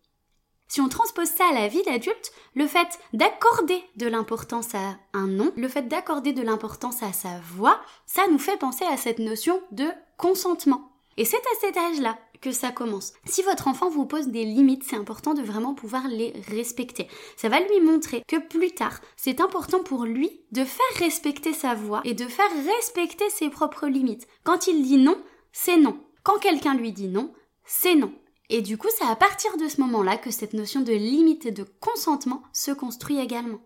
Si 0.69 0.83
on 0.83 0.89
transpose 0.89 1.29
ça 1.29 1.49
à 1.49 1.55
la 1.55 1.69
vie 1.69 1.83
d'adulte, 1.83 2.31
le 2.55 2.67
fait 2.67 2.99
d'accorder 3.15 3.83
de 3.97 4.07
l'importance 4.07 4.75
à 4.75 4.99
un 5.15 5.27
nom, 5.27 5.51
le 5.57 5.69
fait 5.69 5.89
d'accorder 5.89 6.33
de 6.33 6.43
l'importance 6.43 7.03
à 7.03 7.13
sa 7.15 7.41
voix, 7.41 7.81
ça 8.05 8.29
nous 8.31 8.39
fait 8.39 8.59
penser 8.59 8.85
à 8.85 8.99
cette 8.99 9.19
notion 9.19 9.63
de 9.73 9.87
consentement. 10.19 10.93
Et 11.17 11.25
c'est 11.25 11.37
à 11.37 11.61
cet 11.61 11.77
âge-là 11.77 12.19
que 12.41 12.53
ça 12.53 12.71
commence. 12.71 13.15
Si 13.25 13.43
votre 13.43 13.67
enfant 13.67 13.89
vous 13.89 14.07
pose 14.07 14.29
des 14.29 14.45
limites, 14.45 14.85
c'est 14.85 14.97
important 14.97 15.35
de 15.35 15.43
vraiment 15.43 15.75
pouvoir 15.75 16.07
les 16.07 16.33
respecter. 16.49 17.09
Ça 17.37 17.49
va 17.49 17.61
lui 17.61 17.81
montrer 17.81 18.23
que 18.29 18.37
plus 18.37 18.73
tard, 18.73 19.01
c'est 19.17 19.41
important 19.41 19.83
pour 19.83 20.05
lui 20.05 20.43
de 20.53 20.65
faire 20.65 20.99
respecter 20.99 21.55
sa 21.55 21.75
voix 21.75 22.03
et 22.05 22.15
de 22.15 22.27
faire 22.27 22.51
respecter 22.77 23.29
ses 23.31 23.49
propres 23.49 23.87
limites. 23.87 24.29
Quand 24.45 24.69
il 24.69 24.83
dit 24.83 24.99
non, 24.99 25.21
c'est 25.51 25.79
non. 25.79 25.99
Quand 26.23 26.39
quelqu'un 26.39 26.75
lui 26.75 26.93
dit 26.93 27.09
non, 27.09 27.33
c'est 27.65 27.95
non. 27.95 28.13
Et 28.51 28.63
du 28.63 28.79
coup, 28.79 28.89
c'est 28.97 29.07
à 29.07 29.17
partir 29.17 29.57
de 29.57 29.69
ce 29.69 29.81
moment-là 29.83 30.17
que 30.17 30.31
cette 30.31 30.55
notion 30.55 30.81
de 30.81 30.93
limite 30.93 31.47
et 31.47 31.51
de 31.51 31.65
consentement 31.81 32.43
se 32.53 32.71
construit 32.71 33.19
également. 33.19 33.61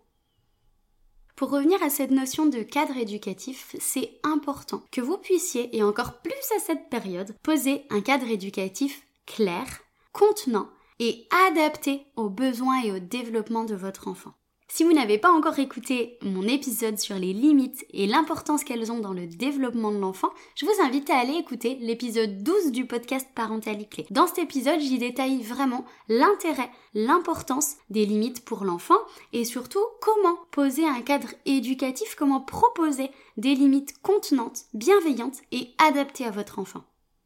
Pour 1.37 1.51
revenir 1.51 1.83
à 1.83 1.91
cette 1.91 2.11
notion 2.11 2.47
de 2.47 2.63
cadre 2.63 2.97
éducatif, 2.97 3.75
c'est 3.81 4.21
important 4.23 4.83
que 4.91 5.01
vous 5.01 5.19
puissiez, 5.19 5.77
et 5.77 5.83
encore 5.83 6.21
plus 6.21 6.53
à 6.57 6.61
cette 6.61 6.89
période, 6.89 7.35
poser 7.43 7.85
un 7.91 8.01
cadre 8.01 8.29
éducatif 8.29 9.07
clair, 9.27 9.67
contenant 10.13 10.69
et 10.99 11.27
adapté 11.49 12.07
aux 12.17 12.29
besoins 12.29 12.83
et 12.83 12.93
au 12.93 12.99
développement 12.99 13.65
de 13.65 13.75
votre 13.75 14.09
enfant. 14.09 14.35
Si 14.75 14.85
vous 14.85 14.95
n'avez 14.95 15.19
pas 15.19 15.31
encore 15.31 15.59
écouté 15.59 16.17
mon 16.23 16.45
épisode 16.45 16.99
sur 16.99 17.17
les 17.17 17.35
limites 17.35 17.85
et 17.93 18.07
l'importance 18.07 18.65
qu'elles 18.65 18.91
ont 18.91 19.01
dans 19.01 19.13
le 19.13 19.27
développement 19.27 19.93
de 19.93 19.99
l'enfant, 19.99 20.31
je 20.55 20.65
vous 20.65 20.83
invite 20.83 21.11
à 21.11 21.19
aller 21.19 21.35
écouter 21.35 21.77
l'épisode 21.83 22.43
12 22.43 22.73
du 22.73 22.87
podcast 22.87 23.29
Parental 23.35 23.87
Clé. 23.87 24.07
Dans 24.09 24.27
cet 24.27 24.39
épisode, 24.39 24.81
j'y 24.81 24.97
détaille 24.97 25.43
vraiment 25.43 25.85
l'intérêt, 26.09 26.71
l'importance 26.95 27.75
des 27.91 28.07
limites 28.07 28.47
pour 28.47 28.65
l'enfant 28.65 28.97
et 29.35 29.45
surtout 29.45 29.85
comment 30.01 30.39
poser 30.53 30.89
un 30.89 31.03
cadre 31.03 31.35
éducatif, 31.45 32.15
comment 32.15 32.41
proposer 32.41 33.11
des 33.37 33.55
limites 33.55 34.01
contenantes, 34.01 34.63
bienveillantes 34.73 35.43
et 35.53 35.69
adaptées 35.87 36.25
à 36.25 36.31
votre 36.31 36.59
enfant. 36.59 36.83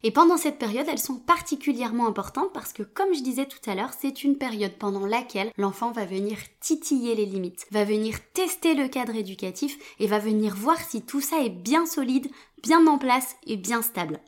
Et 0.06 0.12
pendant 0.12 0.36
cette 0.36 0.60
période, 0.60 0.86
elles 0.88 1.00
sont 1.00 1.18
particulièrement 1.18 2.06
importantes 2.06 2.52
parce 2.54 2.72
que, 2.72 2.84
comme 2.84 3.12
je 3.12 3.24
disais 3.24 3.46
tout 3.46 3.58
à 3.68 3.74
l'heure, 3.74 3.90
c'est 3.98 4.22
une 4.22 4.38
période 4.38 4.78
pendant 4.78 5.04
laquelle 5.04 5.50
l'enfant 5.56 5.90
va 5.90 6.04
venir 6.04 6.38
titiller 6.60 7.16
les 7.16 7.26
limites, 7.26 7.66
va 7.72 7.82
venir 7.82 8.20
tester 8.32 8.74
le 8.74 8.86
cadre 8.86 9.16
éducatif 9.16 9.76
et 9.98 10.06
va 10.06 10.20
venir 10.20 10.54
voir 10.54 10.78
si 10.78 11.02
tout 11.02 11.20
ça 11.20 11.42
est 11.42 11.50
bien 11.50 11.86
solide, 11.86 12.28
bien 12.62 12.86
en 12.86 12.98
place 12.98 13.34
et 13.48 13.56
bien 13.56 13.82
stable. 13.82 14.20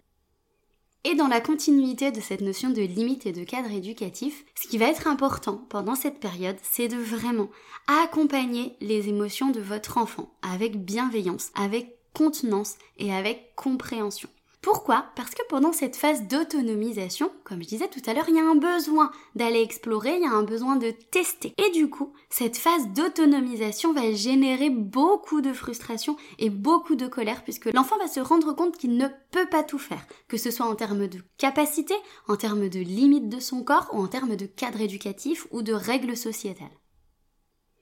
Et 1.04 1.14
dans 1.14 1.28
la 1.28 1.40
continuité 1.40 2.11
de 2.11 2.20
cette 2.20 2.40
notion 2.40 2.70
de 2.70 2.82
limite 2.82 3.26
et 3.26 3.32
de 3.32 3.44
cadre 3.44 3.70
éducatif, 3.70 4.44
ce 4.61 4.66
qui 4.66 4.78
va 4.78 4.87
être 4.87 5.06
important 5.06 5.64
pendant 5.68 5.94
cette 5.94 6.18
période, 6.18 6.58
c'est 6.61 6.88
de 6.88 6.97
vraiment 6.97 7.50
accompagner 7.87 8.75
les 8.80 9.08
émotions 9.08 9.50
de 9.50 9.61
votre 9.61 9.97
enfant 9.97 10.28
avec 10.42 10.85
bienveillance, 10.85 11.52
avec 11.54 11.99
contenance 12.14 12.75
et 12.99 13.14
avec 13.14 13.54
compréhension. 13.54 14.28
Pourquoi? 14.70 15.06
Parce 15.16 15.30
que 15.30 15.40
pendant 15.48 15.72
cette 15.72 15.96
phase 15.96 16.25
d'autonomisation, 16.25 17.32
comme 17.42 17.62
je 17.62 17.68
disais 17.68 17.88
tout 17.88 18.02
à 18.04 18.12
l'heure, 18.12 18.28
il 18.28 18.37
y 18.37 18.38
a 18.38 18.46
un 18.46 18.54
besoin 18.54 19.10
d'aller 19.34 19.62
explorer, 19.62 20.16
il 20.16 20.22
y 20.25 20.26
a 20.26 20.30
un 20.30 20.42
besoin 20.42 20.76
de 20.76 20.90
tester. 20.90 21.54
Et 21.56 21.70
du 21.70 21.88
coup, 21.88 22.12
cette 22.28 22.58
phase 22.58 22.87
d'autonomisation 22.88 23.94
va 23.94 24.12
générer 24.12 24.68
beaucoup 24.68 25.40
de 25.40 25.54
frustration 25.54 26.18
et 26.38 26.50
beaucoup 26.50 26.96
de 26.96 27.06
colère 27.06 27.44
puisque 27.44 27.72
l'enfant 27.72 27.96
va 27.96 28.08
se 28.08 28.20
rendre 28.20 28.52
compte 28.52 28.76
qu'il 28.76 28.98
ne 28.98 29.08
peut 29.30 29.48
pas 29.48 29.62
tout 29.62 29.78
faire, 29.78 30.06
que 30.28 30.37
ce 30.37 30.50
soit 30.50 30.66
en 30.66 30.75
termes 30.75 31.06
de 31.06 31.20
capacité, 31.38 31.94
en 32.26 32.37
termes 32.37 32.68
de 32.68 32.80
limites 32.80 33.30
de 33.30 33.40
son 33.40 33.62
corps 33.62 33.88
ou 33.94 34.02
en 34.02 34.06
termes 34.06 34.37
de 34.37 34.44
cadre 34.44 34.82
éducatif 34.82 35.46
ou 35.50 35.62
de 35.62 35.72
règles 35.72 36.14
sociétales. 36.14 36.68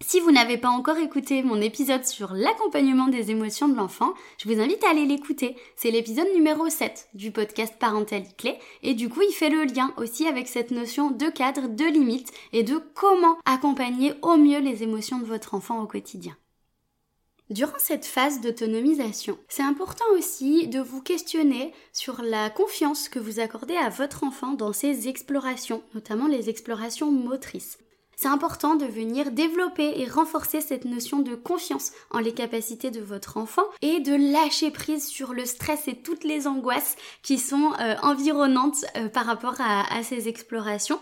Si 0.05 0.21
vous 0.21 0.31
n'avez 0.31 0.59
pas 0.59 0.69
encore 0.69 0.99
écouté 0.99 1.43
mon 1.43 1.59
épisode 1.63 2.05
sur 2.05 2.35
l'accompagnement 2.35 3.09
des 3.09 3.31
émotions 3.31 3.67
de 3.67 3.77
l'enfant, 3.77 4.13
je 4.37 4.47
vous 4.47 4.61
invite 4.61 4.85
à 4.85 4.91
aller 4.91 5.07
l'écouter. 5.07 5.57
C'est 5.75 5.91
l'épisode 5.91 6.29
numéro 6.35 6.69
7 6.69 7.09
du 7.15 7.31
podcast 7.31 7.75
Parentalité 7.79 8.35
Clé 8.37 8.59
et 8.83 8.93
du 8.93 9.09
coup 9.09 9.23
il 9.23 9.33
fait 9.33 9.49
le 9.49 9.65
lien 9.65 9.95
aussi 9.97 10.27
avec 10.27 10.49
cette 10.49 10.71
notion 10.71 11.11
de 11.11 11.31
cadre, 11.31 11.69
de 11.69 11.85
limite 11.87 12.31
et 12.53 12.63
de 12.63 12.79
comment 12.95 13.39
accompagner 13.47 14.13
au 14.21 14.37
mieux 14.37 14.61
les 14.61 14.83
émotions 14.83 15.19
de 15.19 15.25
votre 15.25 15.55
enfant 15.55 15.83
au 15.83 15.87
quotidien. 15.87 16.37
Durant 17.49 17.79
cette 17.79 18.05
phase 18.05 18.43
d'autonomisation, 18.43 19.39
c'est 19.49 19.63
important 19.63 20.05
aussi 20.13 20.69
de 20.69 20.81
vous 20.81 21.01
questionner 21.01 21.73
sur 21.95 22.21
la 22.21 22.51
confiance 22.51 23.09
que 23.09 23.19
vous 23.19 23.41
accordez 23.41 23.77
à 23.77 23.89
votre 23.89 24.25
enfant 24.25 24.53
dans 24.53 24.75
ses 24.75 25.09
explorations, 25.09 25.83
notamment 25.95 26.27
les 26.27 26.51
explorations 26.51 27.11
motrices. 27.11 27.79
C'est 28.19 28.29
important 28.29 28.77
de 28.77 28.87
venir 28.87 29.31
développer 29.31 30.01
et 30.01 30.09
renforcer 30.09 30.63
cette 30.63 30.87
notion 30.87 31.19
de 31.19 31.35
confiance 31.35 31.93
en 32.11 32.19
les 32.19 32.33
capacités 32.33 32.91
de 32.91 33.03
votre 33.03 33.37
enfant 33.37 33.65
et 33.83 34.01
de 34.01 34.33
lâcher 34.33 34.71
prise 34.71 35.07
sur 35.07 35.35
le 35.35 35.45
stress 35.45 35.87
et 35.87 35.97
toutes 35.97 36.25
les 36.25 36.47
angoisses 36.47 36.97
qui 37.23 37.39
sont 37.39 37.75
euh, 37.79 37.95
environnantes 38.03 38.87
euh, 38.97 39.09
par 39.09 39.27
rapport 39.27 39.61
à, 39.61 39.83
à 39.95 40.03
ces 40.03 40.29
explorations. 40.29 40.99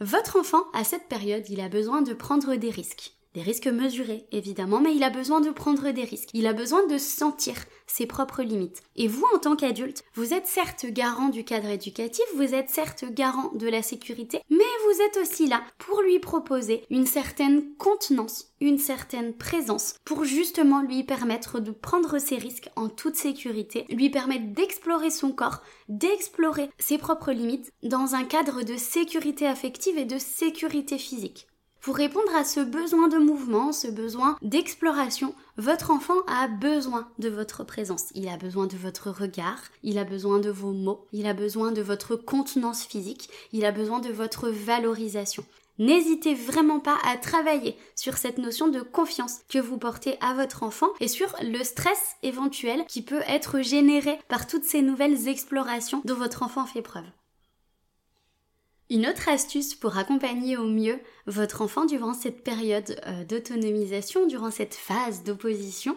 Votre 0.00 0.38
enfant, 0.38 0.62
à 0.74 0.84
cette 0.84 1.08
période, 1.08 1.48
il 1.48 1.60
a 1.62 1.70
besoin 1.70 2.02
de 2.02 2.12
prendre 2.12 2.54
des 2.54 2.70
risques. 2.70 3.17
Des 3.38 3.44
risques 3.44 3.68
mesurés, 3.68 4.26
évidemment, 4.32 4.80
mais 4.80 4.96
il 4.96 5.04
a 5.04 5.10
besoin 5.10 5.40
de 5.40 5.50
prendre 5.50 5.92
des 5.92 6.02
risques. 6.02 6.30
Il 6.34 6.48
a 6.48 6.52
besoin 6.52 6.84
de 6.88 6.98
sentir 6.98 7.54
ses 7.86 8.04
propres 8.04 8.42
limites. 8.42 8.82
Et 8.96 9.06
vous, 9.06 9.24
en 9.32 9.38
tant 9.38 9.54
qu'adulte, 9.54 10.02
vous 10.14 10.34
êtes 10.34 10.48
certes 10.48 10.86
garant 10.86 11.28
du 11.28 11.44
cadre 11.44 11.68
éducatif, 11.68 12.24
vous 12.34 12.52
êtes 12.52 12.68
certes 12.68 13.04
garant 13.12 13.52
de 13.54 13.68
la 13.68 13.82
sécurité, 13.82 14.40
mais 14.50 14.58
vous 14.58 15.02
êtes 15.02 15.18
aussi 15.18 15.46
là 15.46 15.62
pour 15.78 16.02
lui 16.02 16.18
proposer 16.18 16.84
une 16.90 17.06
certaine 17.06 17.62
contenance, 17.76 18.52
une 18.60 18.78
certaine 18.78 19.32
présence, 19.32 19.94
pour 20.04 20.24
justement 20.24 20.82
lui 20.82 21.04
permettre 21.04 21.60
de 21.60 21.70
prendre 21.70 22.18
ses 22.18 22.38
risques 22.38 22.70
en 22.74 22.88
toute 22.88 23.14
sécurité, 23.14 23.86
lui 23.88 24.10
permettre 24.10 24.52
d'explorer 24.52 25.10
son 25.10 25.30
corps, 25.30 25.62
d'explorer 25.88 26.70
ses 26.80 26.98
propres 26.98 27.30
limites 27.30 27.72
dans 27.84 28.16
un 28.16 28.24
cadre 28.24 28.64
de 28.64 28.76
sécurité 28.76 29.46
affective 29.46 29.96
et 29.96 30.06
de 30.06 30.18
sécurité 30.18 30.98
physique. 30.98 31.47
Pour 31.80 31.96
répondre 31.96 32.34
à 32.34 32.44
ce 32.44 32.60
besoin 32.60 33.08
de 33.08 33.18
mouvement, 33.18 33.72
ce 33.72 33.86
besoin 33.86 34.36
d'exploration, 34.42 35.34
votre 35.56 35.90
enfant 35.90 36.20
a 36.26 36.48
besoin 36.48 37.08
de 37.18 37.28
votre 37.28 37.64
présence. 37.64 38.06
Il 38.14 38.28
a 38.28 38.36
besoin 38.36 38.66
de 38.66 38.76
votre 38.76 39.10
regard, 39.10 39.62
il 39.82 39.98
a 39.98 40.04
besoin 40.04 40.40
de 40.40 40.50
vos 40.50 40.72
mots, 40.72 41.06
il 41.12 41.26
a 41.26 41.34
besoin 41.34 41.72
de 41.72 41.80
votre 41.80 42.16
contenance 42.16 42.84
physique, 42.84 43.30
il 43.52 43.64
a 43.64 43.72
besoin 43.72 44.00
de 44.00 44.10
votre 44.10 44.50
valorisation. 44.50 45.44
N'hésitez 45.78 46.34
vraiment 46.34 46.80
pas 46.80 46.98
à 47.04 47.16
travailler 47.16 47.76
sur 47.94 48.16
cette 48.16 48.38
notion 48.38 48.66
de 48.66 48.80
confiance 48.80 49.38
que 49.48 49.60
vous 49.60 49.78
portez 49.78 50.18
à 50.20 50.34
votre 50.34 50.64
enfant 50.64 50.88
et 50.98 51.06
sur 51.06 51.36
le 51.40 51.62
stress 51.62 52.16
éventuel 52.24 52.84
qui 52.86 53.02
peut 53.02 53.22
être 53.28 53.60
généré 53.60 54.18
par 54.28 54.48
toutes 54.48 54.64
ces 54.64 54.82
nouvelles 54.82 55.28
explorations 55.28 56.02
dont 56.04 56.16
votre 56.16 56.42
enfant 56.42 56.66
fait 56.66 56.82
preuve. 56.82 57.06
Une 58.90 59.06
autre 59.06 59.28
astuce 59.28 59.74
pour 59.74 59.98
accompagner 59.98 60.56
au 60.56 60.64
mieux 60.64 60.98
votre 61.26 61.60
enfant 61.60 61.84
durant 61.84 62.14
cette 62.14 62.42
période 62.42 62.98
euh, 63.06 63.22
d'autonomisation, 63.24 64.26
durant 64.26 64.50
cette 64.50 64.74
phase 64.74 65.24
d'opposition, 65.24 65.96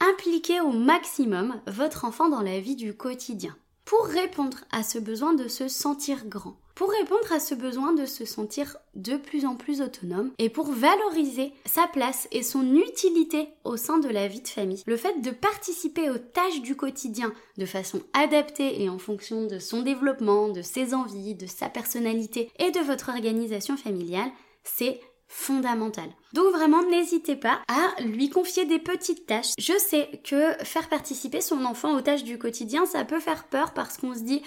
impliquez 0.00 0.60
au 0.60 0.72
maximum 0.72 1.60
votre 1.68 2.04
enfant 2.04 2.28
dans 2.28 2.42
la 2.42 2.58
vie 2.58 2.74
du 2.74 2.96
quotidien 2.96 3.56
pour 3.84 4.04
répondre 4.06 4.58
à 4.72 4.82
ce 4.82 4.98
besoin 4.98 5.34
de 5.34 5.46
se 5.46 5.68
sentir 5.68 6.26
grand 6.26 6.56
pour 6.74 6.90
répondre 6.90 7.32
à 7.32 7.40
ce 7.40 7.54
besoin 7.54 7.92
de 7.92 8.06
se 8.06 8.24
sentir 8.24 8.76
de 8.94 9.16
plus 9.16 9.44
en 9.44 9.56
plus 9.56 9.80
autonome 9.80 10.32
et 10.38 10.48
pour 10.48 10.70
valoriser 10.70 11.52
sa 11.66 11.86
place 11.86 12.28
et 12.32 12.42
son 12.42 12.74
utilité 12.74 13.48
au 13.64 13.76
sein 13.76 13.98
de 13.98 14.08
la 14.08 14.28
vie 14.28 14.40
de 14.40 14.48
famille. 14.48 14.82
Le 14.86 14.96
fait 14.96 15.20
de 15.20 15.30
participer 15.30 16.10
aux 16.10 16.18
tâches 16.18 16.62
du 16.62 16.76
quotidien 16.76 17.32
de 17.58 17.66
façon 17.66 18.00
adaptée 18.12 18.82
et 18.82 18.88
en 18.88 18.98
fonction 18.98 19.46
de 19.46 19.58
son 19.58 19.82
développement, 19.82 20.48
de 20.48 20.62
ses 20.62 20.94
envies, 20.94 21.34
de 21.34 21.46
sa 21.46 21.68
personnalité 21.68 22.50
et 22.58 22.70
de 22.70 22.80
votre 22.80 23.10
organisation 23.10 23.76
familiale, 23.76 24.30
c'est 24.64 25.00
fondamental. 25.28 26.08
Donc 26.32 26.50
vraiment, 26.52 26.82
n'hésitez 26.82 27.36
pas 27.36 27.60
à 27.68 28.00
lui 28.02 28.30
confier 28.30 28.64
des 28.64 28.78
petites 28.78 29.26
tâches. 29.26 29.52
Je 29.58 29.74
sais 29.78 30.20
que 30.24 30.52
faire 30.64 30.88
participer 30.88 31.40
son 31.40 31.64
enfant 31.64 31.94
aux 31.96 32.00
tâches 32.00 32.24
du 32.24 32.38
quotidien, 32.38 32.86
ça 32.86 33.04
peut 33.04 33.20
faire 33.20 33.44
peur 33.44 33.72
parce 33.74 33.98
qu'on 33.98 34.14
se 34.14 34.20
dit, 34.20 34.42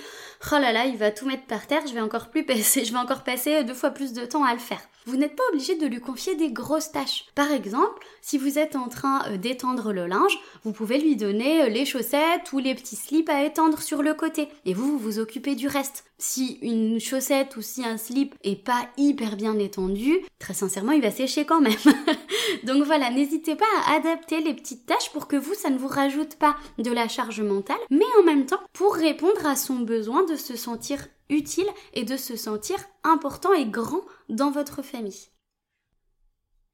oh 0.51 0.55
là 0.55 0.71
là, 0.71 0.85
il 0.85 0.97
va 0.97 1.11
tout 1.11 1.27
mettre 1.27 1.45
par 1.45 1.67
terre, 1.67 1.85
je 1.87 1.93
vais 1.93 2.01
encore 2.01 2.29
plus 2.29 2.43
passer, 2.43 2.85
je 2.85 2.91
vais 2.91 2.99
encore 2.99 3.23
passer 3.23 3.63
deux 3.63 3.73
fois 3.73 3.91
plus 3.91 4.13
de 4.13 4.25
temps 4.25 4.43
à 4.43 4.53
le 4.53 4.59
faire. 4.59 4.81
Vous 5.07 5.17
n'êtes 5.17 5.35
pas 5.35 5.43
obligé 5.53 5.75
de 5.75 5.85
lui 5.85 5.99
confier 5.99 6.35
des 6.35 6.51
grosses 6.51 6.91
tâches. 6.91 7.25
Par 7.35 7.51
exemple, 7.51 8.03
si 8.21 8.39
vous 8.39 8.57
êtes 8.57 8.75
en 8.75 8.87
train 8.87 9.23
euh, 9.27 9.37
d'étendre 9.37 9.93
le 9.93 10.07
linge, 10.07 10.39
vous 10.63 10.71
pouvez 10.71 10.97
lui 10.97 11.15
donner 11.15 11.61
euh, 11.61 11.69
les 11.69 11.85
chaussettes 11.85 12.51
ou 12.53 12.57
les 12.57 12.73
petits 12.73 12.95
slips 12.95 13.29
à 13.29 13.43
étendre 13.43 13.83
sur 13.83 14.01
le 14.01 14.15
côté. 14.15 14.49
Et 14.65 14.73
vous, 14.73 14.93
vous 14.93 14.97
vous 14.97 15.19
occupez 15.19 15.53
du 15.53 15.67
reste. 15.67 16.05
Si 16.17 16.57
une 16.63 16.99
chaussette 16.99 17.55
ou 17.55 17.61
si 17.61 17.85
un 17.85 17.97
slip 17.97 18.33
est 18.43 18.55
pas 18.55 18.87
hyper 18.97 19.35
bien 19.35 19.59
étendu, 19.59 20.17
très 20.39 20.55
sincèrement, 20.55 20.93
il 20.93 21.03
va 21.03 21.11
sécher 21.11 21.45
quand 21.45 21.61
même. 21.61 21.74
Donc 22.63 22.83
voilà, 22.83 23.09
n'hésitez 23.11 23.55
pas 23.55 23.65
à 23.85 23.95
adapter 23.95 24.41
les 24.41 24.53
petites 24.53 24.85
tâches 24.85 25.11
pour 25.11 25.27
que 25.27 25.35
vous, 25.35 25.53
ça 25.53 25.69
ne 25.69 25.77
vous 25.77 25.87
rajoute 25.87 26.35
pas 26.35 26.55
de 26.77 26.91
la 26.91 27.07
charge 27.07 27.41
mentale, 27.41 27.77
mais 27.89 28.05
en 28.19 28.23
même 28.23 28.45
temps 28.45 28.61
pour 28.73 28.95
répondre 28.95 29.45
à 29.45 29.55
son 29.55 29.75
besoin 29.79 30.23
de 30.25 30.35
se 30.35 30.55
sentir 30.55 31.07
utile 31.29 31.67
et 31.93 32.03
de 32.03 32.17
se 32.17 32.35
sentir 32.35 32.77
important 33.03 33.53
et 33.53 33.65
grand 33.65 34.01
dans 34.29 34.51
votre 34.51 34.81
famille. 34.81 35.29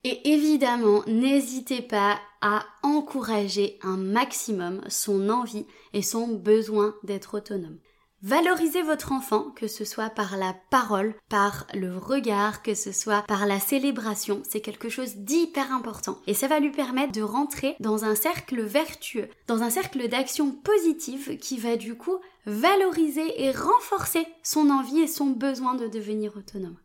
Et 0.04 0.34
évidemment, 0.34 1.04
n'hésitez 1.06 1.82
pas 1.82 2.20
à 2.42 2.66
encourager 2.82 3.78
un 3.84 3.98
maximum 3.98 4.82
son 4.90 5.30
envie 5.30 5.68
et 5.94 6.02
son 6.02 6.28
besoin 6.28 6.96
d'être 7.04 7.38
autonome. 7.38 7.78
Valorisez 8.24 8.84
votre 8.84 9.14
enfant, 9.14 9.50
que 9.50 9.66
ce 9.66 9.84
soit 9.84 10.12
par 10.12 10.38
la 10.38 10.56
parole, 10.70 11.16
par 11.28 11.66
le 11.74 11.98
regard, 11.98 12.62
que 12.62 12.76
ce 12.76 12.92
soit 12.92 13.24
par 13.24 13.48
la 13.48 13.60
célébration, 13.60 14.44
c'est 14.48 14.62
quelque 14.62 14.90
chose 14.90 15.16
d'hyper 15.16 15.74
important. 15.74 16.20
Et 16.28 16.36
ça 16.36 16.48
va 16.48 16.60
lui 16.60 16.70
permettre 16.70 17.14
de 17.14 17.24
rentrer 17.24 17.76
dans 17.80 18.06
un 18.06 18.14
cercle 18.14 18.62
vertueux, 18.62 19.28
dans 19.48 19.64
un 19.64 19.72
cercle 19.72 20.08
d'action 20.08 20.52
positive 20.52 21.38
qui 21.38 21.58
va 21.58 21.78
du 21.78 21.96
coup 21.96 22.20
valoriser 22.46 23.42
et 23.42 23.50
renforcer 23.50 24.28
son 24.44 24.70
envie 24.70 25.00
et 25.00 25.08
son 25.08 25.28
besoin 25.28 25.74
de 25.74 25.88
devenir 25.88 26.38
autonome. 26.38 26.78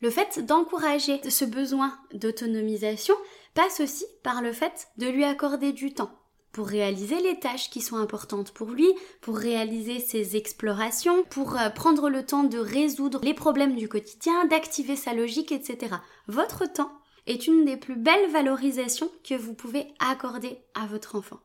Le 0.00 0.08
fait 0.08 0.46
d'encourager 0.46 1.20
ce 1.28 1.44
besoin 1.44 1.92
d'autonomisation 2.14 3.14
passe 3.52 3.80
aussi 3.80 4.06
par 4.22 4.40
le 4.40 4.52
fait 4.52 4.88
de 4.96 5.08
lui 5.08 5.24
accorder 5.24 5.72
du 5.72 5.92
temps 5.92 6.12
pour 6.52 6.66
réaliser 6.66 7.20
les 7.20 7.38
tâches 7.38 7.70
qui 7.70 7.80
sont 7.80 7.96
importantes 7.96 8.52
pour 8.52 8.70
lui, 8.70 8.88
pour 9.20 9.36
réaliser 9.36 10.00
ses 10.00 10.36
explorations, 10.36 11.24
pour 11.30 11.56
euh, 11.56 11.70
prendre 11.70 12.08
le 12.08 12.24
temps 12.24 12.44
de 12.44 12.58
résoudre 12.58 13.20
les 13.22 13.34
problèmes 13.34 13.76
du 13.76 13.88
quotidien, 13.88 14.44
d'activer 14.46 14.96
sa 14.96 15.14
logique, 15.14 15.52
etc. 15.52 15.96
Votre 16.26 16.70
temps 16.70 16.92
est 17.26 17.46
une 17.46 17.64
des 17.64 17.76
plus 17.76 17.96
belles 17.96 18.30
valorisations 18.30 19.10
que 19.22 19.34
vous 19.34 19.54
pouvez 19.54 19.86
accorder 20.00 20.58
à 20.74 20.86
votre 20.86 21.16
enfant. 21.16 21.40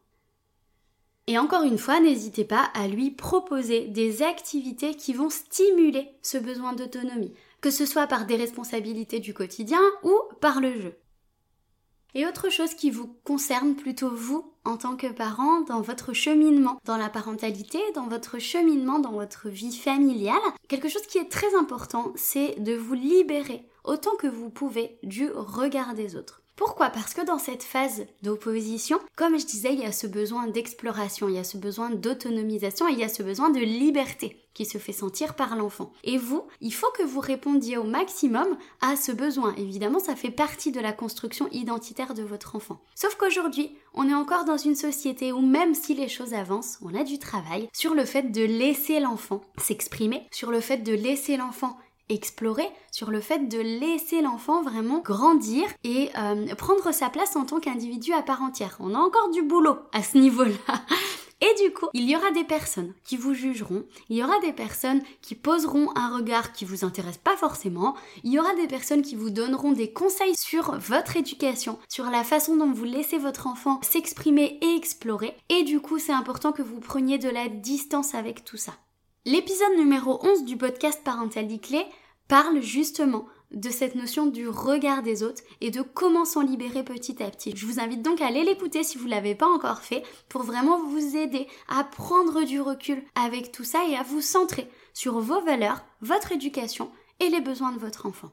Et 1.28 1.40
encore 1.40 1.64
une 1.64 1.80
fois, 1.80 2.00
n'hésitez 2.00 2.46
pas 2.46 2.70
à 2.74 2.88
lui 2.88 3.10
proposer 3.10 3.88
des 3.88 4.22
activités 4.22 4.94
qui 4.94 5.14
vont 5.14 5.30
stimuler 5.30 6.10
ce 6.22 6.38
besoin 6.38 6.74
d'autonomie, 6.74 7.34
que 7.62 7.72
ce 7.72 7.86
soit 7.86 8.08
par 8.08 8.26
des 8.26 8.36
responsabilités 8.36 9.20
du 9.20 9.34
quotidien 9.34 9.82
ou 10.04 10.14
par 10.40 10.62
le 10.62 10.80
jeu. 10.80 10.96
Et 12.18 12.26
autre 12.26 12.50
chose 12.50 12.74
qui 12.76 12.92
vous 12.92 13.14
concerne 13.26 13.76
plutôt 13.76 14.10
vous 14.10 14.54
en 14.64 14.78
tant 14.78 14.96
que 14.96 15.08
parent 15.08 15.62
dans 15.62 15.82
votre 15.82 16.14
cheminement 16.14 16.80
dans 16.86 16.96
la 16.96 17.10
parentalité, 17.10 17.78
dans 17.94 18.08
votre 18.08 18.40
cheminement 18.40 19.00
dans 19.00 19.12
votre 19.12 19.50
vie 19.50 19.76
familiale, 19.76 20.38
quelque 20.70 20.88
chose 20.88 21.06
qui 21.08 21.18
est 21.18 21.30
très 21.30 21.54
important, 21.56 22.14
c'est 22.16 22.56
de 22.60 22.74
vous 22.74 22.94
libérer 22.94 23.68
autant 23.84 24.16
que 24.18 24.28
vous 24.28 24.50
pouvez 24.50 24.98
du 25.04 25.30
regard 25.30 25.94
des 25.94 26.16
autres. 26.16 26.42
Pourquoi? 26.56 26.90
Parce 26.90 27.14
que 27.14 27.26
dans 27.26 27.38
cette 27.38 27.64
phase 27.64 28.06
d'opposition, 28.22 29.00
comme 29.16 29.38
je 29.38 29.46
disais, 29.46 29.74
il 29.74 29.80
y 29.80 29.86
a 29.86 29.92
ce 29.92 30.08
besoin 30.08 30.48
d'exploration, 30.48 31.28
il 31.28 31.36
y 31.36 31.40
a 31.40 31.44
ce 31.44 31.58
besoin 31.58 31.90
d'autonomisation 31.90 32.88
et 32.88 32.94
il 32.94 33.00
y 33.00 33.04
a 33.04 33.10
ce 33.10 33.24
besoin 33.24 33.50
de 33.50 33.60
liberté 33.60 34.42
qui 34.54 34.66
se 34.66 34.78
fait 34.78 34.94
sentir 34.94 35.36
par 35.36 35.56
l'enfant. 35.58 35.92
Et 36.06 36.18
vous, 36.18 36.44
il 36.62 36.74
faut 36.74 36.90
que 36.98 37.04
vous 37.04 37.20
répondiez 37.20 37.78
au 37.78 37.84
maximum 37.84 38.58
à 38.82 38.96
ce 38.96 39.12
besoin. 39.12 39.54
Évidemment, 39.58 40.00
ça 40.00 40.16
fait 40.16 40.32
partie 40.32 40.72
de 40.72 40.80
la 40.80 40.94
construction 40.94 41.50
identitaire 41.52 42.14
de 42.14 42.24
votre 42.24 42.56
enfant. 42.56 42.80
Sauf 42.96 43.16
qu'aujourd'hui, 43.16 43.76
on 43.94 44.10
est 44.10 44.14
encore 44.14 44.46
dans 44.46 44.58
une 44.58 44.76
société 44.76 45.34
où 45.34 45.42
même 45.42 45.76
si 45.76 45.94
les 45.94 46.08
choses 46.08 46.34
avancent, 46.34 46.80
on 46.82 46.96
a 46.96 47.04
du 47.04 47.20
travail 47.20 47.68
sur 47.74 47.94
le 47.94 48.06
fait 48.06 48.32
de 48.32 48.44
laisser 48.44 49.02
l'enfant 49.02 49.42
s'exprimer, 49.58 50.26
sur 50.32 50.52
le 50.52 50.62
fait 50.62 50.78
de 50.78 50.94
laisser 50.94 51.36
l'enfant 51.36 51.78
explorer 52.10 52.68
sur 52.92 53.12
le 53.12 53.22
fait 53.22 53.48
de 53.48 53.60
laisser 53.60 54.22
l'enfant 54.22 54.62
vraiment 54.62 55.00
grandir 55.00 55.66
et 55.84 56.10
euh, 56.18 56.54
prendre 56.56 56.92
sa 56.92 57.10
place 57.10 57.36
en 57.36 57.46
tant 57.46 57.60
qu'individu 57.60 58.14
à 58.14 58.22
part 58.22 58.42
entière. 58.42 58.78
On 58.80 58.94
a 58.94 59.00
encore 59.00 59.30
du 59.32 59.42
boulot 59.42 59.78
à 59.94 60.04
ce 60.04 60.18
niveau-là. 60.18 60.54
Et 61.42 61.64
du 61.64 61.74
coup, 61.74 61.88
il 61.94 62.10
y 62.10 62.16
aura 62.16 62.32
des 62.32 62.46
personnes 62.46 62.94
qui 63.04 63.18
vous 63.18 63.34
jugeront, 63.34 63.84
il 64.10 64.16
y 64.16 64.24
aura 64.24 64.40
des 64.40 64.54
personnes 64.54 65.02
qui 65.22 65.36
poseront 65.36 65.90
un 65.96 66.16
regard 66.16 66.54
qui 66.54 66.64
vous 66.64 66.86
intéresse 66.86 67.18
pas 67.18 67.36
forcément, 67.36 67.94
il 68.24 68.32
y 68.32 68.40
aura 68.40 68.56
des 68.56 68.68
personnes 68.68 69.02
qui 69.02 69.16
vous 69.16 69.30
donneront 69.30 69.74
des 69.74 69.92
conseils 69.92 70.36
sur 70.38 70.78
votre 70.80 71.18
éducation, 71.18 71.78
sur 71.90 72.06
la 72.06 72.24
façon 72.24 72.56
dont 72.56 72.72
vous 72.72 72.86
laissez 72.86 73.18
votre 73.18 73.48
enfant 73.48 73.80
s'exprimer 73.84 74.58
et 74.62 74.76
explorer. 74.76 75.36
Et 75.50 75.64
du 75.64 75.82
coup, 75.82 76.00
c'est 76.00 76.14
important 76.14 76.54
que 76.54 76.62
vous 76.62 76.80
preniez 76.80 77.18
de 77.18 77.30
la 77.30 77.50
distance 77.50 78.16
avec 78.16 78.46
tout 78.46 78.58
ça. 78.58 78.74
L'épisode 79.28 79.76
numéro 79.76 80.20
11 80.24 80.44
du 80.46 80.56
podcast 80.56 81.02
Parentalité 81.04 81.58
Clé 81.58 81.86
parle 82.28 82.62
justement 82.62 83.26
de 83.50 83.72
cette 83.72 83.96
notion 83.96 84.28
du 84.28 84.48
regard 84.48 85.02
des 85.02 85.24
autres 85.24 85.42
et 85.62 85.72
de 85.72 85.82
comment 85.82 86.26
s'en 86.26 86.44
libérer 86.44 86.84
petit 86.84 87.24
à 87.24 87.32
petit. 87.32 87.52
Je 87.56 87.66
vous 87.66 87.80
invite 87.80 88.04
donc 88.04 88.22
à 88.22 88.28
aller 88.28 88.44
l'écouter 88.44 88.84
si 88.84 89.00
vous 89.00 89.06
ne 89.06 89.10
l'avez 89.10 89.34
pas 89.34 89.48
encore 89.48 89.80
fait 89.80 90.04
pour 90.30 90.44
vraiment 90.44 90.78
vous 90.78 91.18
aider 91.18 91.48
à 91.68 91.84
prendre 91.84 92.44
du 92.44 92.62
recul 92.62 93.02
avec 93.16 93.52
tout 93.52 93.64
ça 93.64 93.80
et 93.90 93.96
à 93.96 94.04
vous 94.04 94.22
centrer 94.22 94.70
sur 94.94 95.20
vos 95.20 95.42
valeurs, 95.42 95.84
votre 96.02 96.32
éducation 96.32 96.92
et 97.20 97.30
les 97.30 97.42
besoins 97.42 97.72
de 97.72 97.80
votre 97.80 98.06
enfant. 98.06 98.30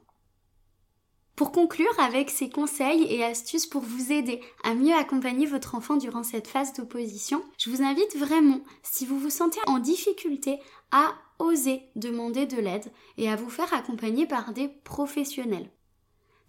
Pour 1.36 1.50
conclure 1.50 1.98
avec 1.98 2.28
ces 2.28 2.50
conseils 2.50 3.06
et 3.08 3.24
astuces 3.24 3.66
pour 3.66 3.82
vous 3.82 4.12
aider 4.12 4.40
à 4.64 4.74
mieux 4.74 4.94
accompagner 4.94 5.46
votre 5.46 5.74
enfant 5.74 5.96
durant 5.96 6.22
cette 6.22 6.46
phase 6.46 6.74
d'opposition, 6.74 7.42
je 7.58 7.70
vous 7.70 7.82
invite 7.82 8.16
vraiment, 8.16 8.60
si 8.82 9.06
vous 9.06 9.18
vous 9.18 9.30
sentez 9.30 9.60
en 9.66 9.78
difficulté, 9.78 10.58
à 10.90 11.14
oser 11.38 11.82
demander 11.96 12.46
de 12.46 12.58
l'aide 12.58 12.92
et 13.16 13.30
à 13.30 13.36
vous 13.36 13.50
faire 13.50 13.72
accompagner 13.72 14.26
par 14.26 14.52
des 14.52 14.68
professionnels. 14.68 15.70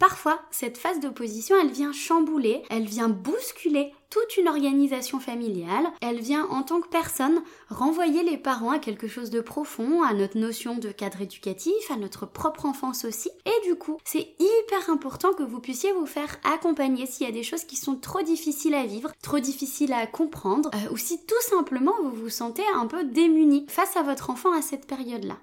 Parfois, 0.04 0.42
cette 0.52 0.78
phase 0.78 1.00
d'opposition, 1.00 1.56
elle 1.62 1.72
vient 1.72 1.94
chambouler, 1.94 2.62
elle 2.70 2.84
vient 2.84 3.08
bousculer 3.08 3.94
toute 4.10 4.36
une 4.36 4.50
organisation 4.50 5.22
familiale, 5.22 5.88
elle 6.02 6.20
vient 6.20 6.46
en 6.48 6.62
tant 6.62 6.82
que 6.82 6.90
personne 6.90 7.42
renvoyer 7.70 8.22
les 8.22 8.38
parents 8.38 8.72
à 8.72 8.80
quelque 8.80 9.08
chose 9.08 9.30
de 9.30 9.40
profond, 9.40 10.04
à 10.04 10.14
notre 10.14 10.38
notion 10.38 10.76
de 10.76 10.92
cadre 10.92 11.22
éducatif, 11.22 11.90
à 11.90 11.96
notre 11.96 12.26
propre 12.26 12.66
enfance 12.66 13.06
aussi. 13.06 13.30
Et 13.46 13.70
du 13.70 13.76
coup, 13.76 13.98
c'est 14.04 14.36
hyper 14.40 14.90
important 14.90 15.32
que 15.32 15.44
vous 15.44 15.62
puissiez 15.62 15.94
vous 15.94 16.06
faire 16.06 16.36
accompagner 16.44 17.06
s'il 17.06 17.26
y 17.26 17.30
a 17.30 17.34
des 17.34 17.42
choses 17.42 17.64
qui 17.64 17.78
sont 17.78 17.96
trop 17.96 18.24
difficiles 18.24 18.76
à 18.76 18.86
vivre, 18.86 19.14
trop 19.22 19.40
difficiles 19.40 19.94
à 19.94 20.06
comprendre, 20.06 20.70
euh, 20.76 20.92
ou 20.92 20.98
si 20.98 21.26
tout 21.26 21.42
simplement 21.50 21.94
vous 22.04 22.12
vous 22.12 22.30
sentez 22.30 22.64
un 22.76 22.88
peu 22.88 23.06
démuni 23.06 23.66
face 23.70 23.96
à 23.96 24.04
votre 24.04 24.30
enfant 24.30 24.52
à 24.52 24.62
cette 24.62 24.86
période-là. 24.86 25.38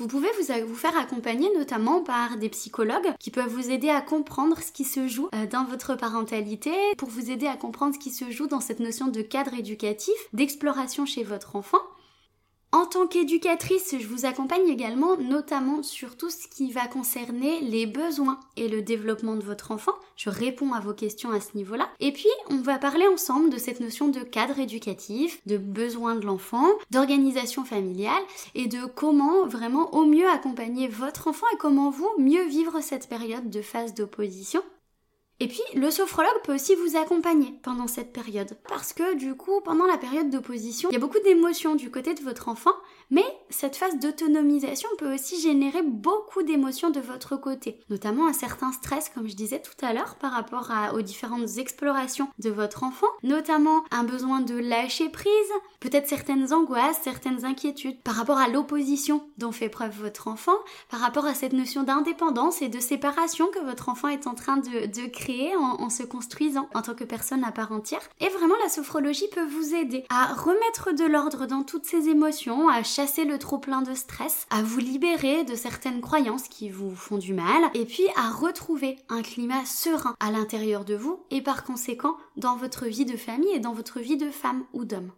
Vous 0.00 0.08
pouvez 0.08 0.30
vous, 0.38 0.74
faire 0.74 0.96
accompagner 0.96 1.50
notamment 1.54 2.00
par 2.00 2.38
des 2.38 2.48
psychologues 2.48 3.12
qui 3.18 3.30
peuvent 3.30 3.52
vous 3.52 3.68
aider 3.70 3.90
à 3.90 4.00
comprendre 4.00 4.58
ce 4.58 4.72
qui 4.72 4.84
se 4.84 5.06
joue 5.08 5.28
euh, 5.34 5.46
dans 5.46 5.64
votre 5.64 5.94
parentalité, 5.94 6.72
pour 6.96 7.10
vous 7.10 7.30
aider 7.30 7.46
à 7.46 7.58
comprendre 7.58 7.94
ce 7.94 7.98
qui 7.98 8.10
se 8.10 8.30
joue 8.30 8.46
dans 8.46 8.62
cette 8.62 8.80
notion 8.80 9.08
de 9.08 9.20
cadre 9.20 9.52
éducatif, 9.52 10.14
d'exploration 10.32 11.04
chez 11.04 11.22
votre 11.22 11.54
enfant. 11.54 11.82
En 12.72 12.86
tant 12.86 13.08
qu'éducatrice, 13.08 13.96
je 13.98 14.06
vous 14.06 14.26
accompagne 14.26 14.68
également 14.68 15.16
notamment 15.16 15.82
sur 15.82 16.16
tout 16.16 16.30
ce 16.30 16.46
qui 16.46 16.70
va 16.70 16.86
concerner 16.86 17.60
les 17.62 17.84
besoins 17.84 18.38
et 18.56 18.68
le 18.68 18.80
développement 18.80 19.34
de 19.34 19.42
votre 19.42 19.72
enfant. 19.72 19.94
Je 20.16 20.30
réponds 20.30 20.72
à 20.72 20.78
vos 20.78 20.94
questions 20.94 21.32
à 21.32 21.40
ce 21.40 21.56
niveau-là. 21.56 21.88
Et 21.98 22.12
puis, 22.12 22.28
on 22.48 22.58
va 22.58 22.78
parler 22.78 23.08
ensemble 23.08 23.50
de 23.50 23.58
cette 23.58 23.80
notion 23.80 24.06
de 24.06 24.20
cadre 24.20 24.60
éducatif, 24.60 25.40
de 25.46 25.58
besoins 25.58 26.14
de 26.14 26.24
l'enfant, 26.24 26.68
d'organisation 26.92 27.64
familiale 27.64 28.22
et 28.54 28.68
de 28.68 28.86
comment 28.86 29.46
vraiment 29.48 29.92
au 29.92 30.04
mieux 30.04 30.28
accompagner 30.28 30.86
votre 30.86 31.26
enfant 31.26 31.46
et 31.52 31.56
comment 31.56 31.90
vous 31.90 32.10
mieux 32.18 32.46
vivre 32.46 32.80
cette 32.80 33.08
période 33.08 33.50
de 33.50 33.62
phase 33.62 33.94
d'opposition 33.94 34.62
et 35.42 35.48
puis, 35.48 35.62
le 35.74 35.90
sophrologue 35.90 36.42
peut 36.44 36.54
aussi 36.54 36.74
vous 36.74 36.98
accompagner 36.98 37.54
pendant 37.62 37.86
cette 37.86 38.12
période. 38.12 38.58
Parce 38.68 38.92
que 38.92 39.14
du 39.14 39.34
coup, 39.34 39.62
pendant 39.64 39.86
la 39.86 39.96
période 39.96 40.28
d'opposition, 40.28 40.90
il 40.90 40.92
y 40.92 40.96
a 40.96 41.00
beaucoup 41.00 41.18
d'émotions 41.24 41.76
du 41.76 41.90
côté 41.90 42.12
de 42.12 42.20
votre 42.20 42.48
enfant, 42.48 42.74
mais 43.10 43.24
cette 43.50 43.76
phase 43.76 43.98
d'autonomisation 43.98 44.88
peut 44.98 45.12
aussi 45.12 45.40
générer 45.40 45.82
beaucoup 45.82 46.42
d'émotions 46.42 46.90
de 46.90 47.00
votre 47.00 47.36
côté. 47.36 47.80
Notamment 47.90 48.28
un 48.28 48.32
certain 48.32 48.72
stress, 48.72 49.10
comme 49.12 49.28
je 49.28 49.34
disais 49.34 49.60
tout 49.60 49.84
à 49.84 49.92
l'heure, 49.92 50.16
par 50.16 50.32
rapport 50.32 50.70
aux 50.94 51.02
différentes 51.02 51.58
explorations 51.58 52.28
de 52.38 52.50
votre 52.50 52.84
enfant. 52.84 53.06
Notamment 53.22 53.84
un 53.90 54.04
besoin 54.04 54.40
de 54.40 54.56
lâcher 54.56 55.08
prise, 55.08 55.30
peut-être 55.80 56.08
certaines 56.08 56.52
angoisses, 56.52 57.00
certaines 57.02 57.44
inquiétudes 57.44 58.00
par 58.02 58.14
rapport 58.14 58.38
à 58.38 58.48
l'opposition 58.48 59.24
dont 59.38 59.52
fait 59.52 59.68
preuve 59.68 60.00
votre 60.00 60.28
enfant, 60.28 60.56
par 60.88 61.00
rapport 61.00 61.26
à 61.26 61.34
cette 61.34 61.52
notion 61.52 61.82
d'indépendance 61.82 62.62
et 62.62 62.68
de 62.68 62.80
séparation 62.80 63.48
que 63.48 63.64
votre 63.64 63.88
enfant 63.88 64.08
est 64.08 64.26
en 64.26 64.34
train 64.34 64.58
de, 64.58 65.06
créer 65.08 65.56
en, 65.56 65.90
se 65.90 66.02
construisant 66.02 66.68
en 66.74 66.82
tant 66.82 66.94
que 66.94 67.04
personne 67.04 67.44
à 67.44 67.52
part 67.52 67.72
entière. 67.72 68.00
Et 68.20 68.28
vraiment, 68.28 68.54
la 68.62 68.68
sophrologie 68.68 69.28
peut 69.34 69.46
vous 69.46 69.74
aider 69.74 70.04
à 70.08 70.32
remettre 70.34 70.92
de 70.92 71.04
l'ordre 71.04 71.46
dans 71.46 71.62
toutes 71.62 71.86
ces 71.86 72.08
émotions, 72.08 72.68
le 73.00 73.38
trop 73.38 73.58
plein 73.58 73.80
de 73.80 73.94
stress, 73.94 74.46
à 74.50 74.62
vous 74.62 74.78
libérer 74.78 75.44
de 75.44 75.54
certaines 75.54 76.02
croyances 76.02 76.48
qui 76.48 76.68
vous 76.68 76.94
font 76.94 77.16
du 77.16 77.32
mal, 77.32 77.70
et 77.72 77.86
puis 77.86 78.04
à 78.14 78.30
retrouver 78.30 78.98
un 79.08 79.22
climat 79.22 79.64
serein 79.64 80.14
à 80.20 80.30
l'intérieur 80.30 80.84
de 80.84 80.94
vous 80.94 81.24
et 81.30 81.40
par 81.40 81.64
conséquent 81.64 82.16
dans 82.36 82.56
votre 82.56 82.86
vie 82.86 83.06
de 83.06 83.16
famille 83.16 83.54
et 83.54 83.58
dans 83.58 83.72
votre 83.72 84.00
vie 84.00 84.18
de 84.18 84.30
femme 84.30 84.64
ou 84.74 84.84
d'homme. 84.84 85.12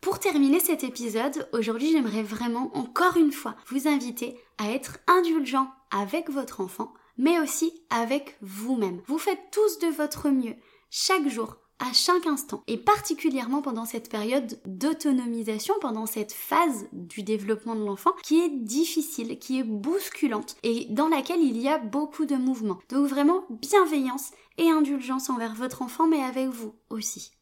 Pour 0.00 0.20
terminer 0.20 0.60
cet 0.60 0.84
épisode, 0.84 1.48
aujourd'hui 1.52 1.90
j'aimerais 1.90 2.22
vraiment 2.22 2.70
encore 2.76 3.16
une 3.16 3.32
fois 3.32 3.56
vous 3.66 3.88
inviter 3.88 4.38
à 4.58 4.70
être 4.70 4.98
indulgent 5.08 5.68
avec 5.90 6.30
votre 6.30 6.60
enfant 6.60 6.92
mais 7.18 7.38
aussi 7.40 7.82
avec 7.90 8.38
vous-même. 8.40 9.02
Vous 9.06 9.18
faites 9.18 9.50
tous 9.50 9.78
de 9.80 9.88
votre 9.88 10.30
mieux, 10.30 10.54
chaque 10.88 11.28
jour, 11.28 11.56
à 11.80 11.92
chaque 11.92 12.26
instant, 12.26 12.62
et 12.66 12.76
particulièrement 12.76 13.62
pendant 13.62 13.84
cette 13.84 14.10
période 14.10 14.60
d'autonomisation, 14.66 15.74
pendant 15.80 16.06
cette 16.06 16.32
phase 16.32 16.86
du 16.92 17.22
développement 17.22 17.74
de 17.74 17.84
l'enfant 17.84 18.12
qui 18.22 18.40
est 18.40 18.50
difficile, 18.50 19.38
qui 19.38 19.58
est 19.58 19.64
bousculante, 19.64 20.56
et 20.62 20.86
dans 20.90 21.08
laquelle 21.08 21.42
il 21.42 21.56
y 21.56 21.68
a 21.68 21.78
beaucoup 21.78 22.26
de 22.26 22.36
mouvements. 22.36 22.80
Donc 22.90 23.06
vraiment 23.06 23.44
bienveillance 23.50 24.30
et 24.58 24.70
indulgence 24.70 25.30
envers 25.30 25.54
votre 25.54 25.82
enfant, 25.82 26.06
mais 26.06 26.22
avec 26.22 26.48
vous 26.48 26.74
aussi. 26.90 27.32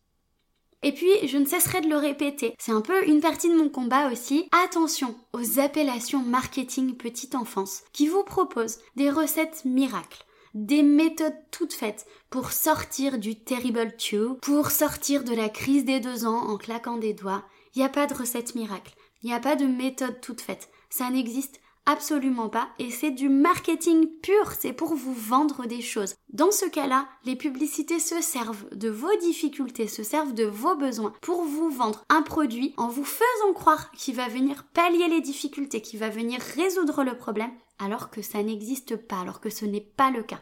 Et 0.84 0.92
puis, 0.92 1.10
je 1.26 1.38
ne 1.38 1.44
cesserai 1.44 1.80
de 1.80 1.88
le 1.88 1.96
répéter, 1.96 2.54
c'est 2.58 2.70
un 2.70 2.80
peu 2.80 3.04
une 3.08 3.20
partie 3.20 3.50
de 3.50 3.56
mon 3.56 3.68
combat 3.68 4.12
aussi. 4.12 4.48
Attention 4.64 5.16
aux 5.32 5.58
appellations 5.58 6.22
marketing 6.22 6.94
petite 6.94 7.34
enfance 7.34 7.82
qui 7.92 8.06
vous 8.06 8.22
proposent 8.22 8.78
des 8.94 9.10
recettes 9.10 9.64
miracles 9.64 10.24
des 10.54 10.82
méthodes 10.82 11.36
toutes 11.50 11.72
faites 11.72 12.06
pour 12.30 12.52
sortir 12.52 13.18
du 13.18 13.36
terrible 13.36 13.96
two, 13.96 14.34
pour 14.42 14.70
sortir 14.70 15.24
de 15.24 15.34
la 15.34 15.48
crise 15.48 15.84
des 15.84 16.00
deux 16.00 16.26
ans 16.26 16.48
en 16.48 16.56
claquant 16.56 16.96
des 16.96 17.14
doigts. 17.14 17.44
Il 17.74 17.78
n'y 17.78 17.84
a 17.84 17.90
pas 17.90 18.06
de 18.06 18.14
recette 18.14 18.54
miracle. 18.54 18.94
Il 19.22 19.26
n'y 19.26 19.34
a 19.34 19.40
pas 19.40 19.56
de 19.56 19.66
méthode 19.66 20.20
toute 20.20 20.40
faite. 20.40 20.68
Ça 20.90 21.10
n'existe 21.10 21.60
absolument 21.88 22.50
pas 22.50 22.68
et 22.78 22.90
c'est 22.90 23.10
du 23.10 23.28
marketing 23.28 24.06
pur, 24.22 24.52
c'est 24.58 24.74
pour 24.74 24.94
vous 24.94 25.14
vendre 25.14 25.66
des 25.66 25.80
choses. 25.80 26.14
Dans 26.28 26.50
ce 26.50 26.66
cas-là, 26.66 27.08
les 27.24 27.34
publicités 27.34 27.98
se 27.98 28.20
servent 28.20 28.68
de 28.74 28.90
vos 28.90 29.14
difficultés, 29.22 29.88
se 29.88 30.02
servent 30.02 30.34
de 30.34 30.44
vos 30.44 30.76
besoins 30.76 31.14
pour 31.22 31.42
vous 31.42 31.70
vendre 31.70 32.04
un 32.10 32.22
produit 32.22 32.74
en 32.76 32.88
vous 32.88 33.04
faisant 33.04 33.54
croire 33.54 33.90
qu'il 33.92 34.14
va 34.14 34.28
venir 34.28 34.64
pallier 34.74 35.08
les 35.08 35.22
difficultés, 35.22 35.80
qu'il 35.80 35.98
va 35.98 36.10
venir 36.10 36.40
résoudre 36.40 37.04
le 37.04 37.16
problème 37.16 37.50
alors 37.78 38.10
que 38.10 38.22
ça 38.22 38.42
n'existe 38.42 38.96
pas, 38.96 39.20
alors 39.20 39.40
que 39.40 39.50
ce 39.50 39.64
n'est 39.64 39.80
pas 39.80 40.10
le 40.10 40.22
cas. 40.22 40.40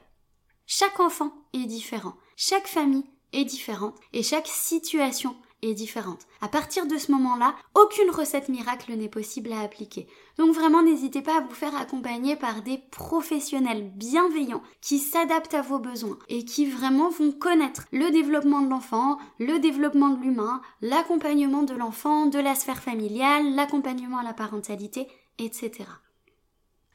Chaque 0.66 1.00
enfant 1.00 1.32
est 1.52 1.66
différent, 1.66 2.16
chaque 2.36 2.66
famille 2.66 3.04
est 3.32 3.44
différente 3.44 3.96
et 4.12 4.22
chaque 4.22 4.46
situation 4.46 5.36
est 5.62 5.74
différente. 5.74 6.26
À 6.40 6.48
partir 6.48 6.86
de 6.86 6.96
ce 6.96 7.10
moment-là, 7.12 7.54
aucune 7.74 8.10
recette 8.10 8.48
miracle 8.48 8.92
n'est 8.94 9.08
possible 9.08 9.52
à 9.52 9.60
appliquer. 9.60 10.06
Donc 10.38 10.54
vraiment, 10.54 10.82
n'hésitez 10.82 11.22
pas 11.22 11.38
à 11.38 11.40
vous 11.40 11.54
faire 11.54 11.74
accompagner 11.76 12.36
par 12.36 12.62
des 12.62 12.78
professionnels 12.90 13.90
bienveillants 13.94 14.62
qui 14.80 14.98
s'adaptent 14.98 15.54
à 15.54 15.62
vos 15.62 15.78
besoins 15.78 16.18
et 16.28 16.44
qui 16.44 16.66
vraiment 16.66 17.08
vont 17.08 17.32
connaître 17.32 17.86
le 17.92 18.10
développement 18.10 18.60
de 18.60 18.70
l'enfant, 18.70 19.18
le 19.38 19.58
développement 19.58 20.10
de 20.10 20.22
l'humain, 20.22 20.60
l'accompagnement 20.82 21.62
de 21.62 21.74
l'enfant, 21.74 22.26
de 22.26 22.38
la 22.38 22.54
sphère 22.54 22.82
familiale, 22.82 23.54
l'accompagnement 23.54 24.18
à 24.18 24.24
la 24.24 24.34
parentalité, 24.34 25.08
etc. 25.38 25.84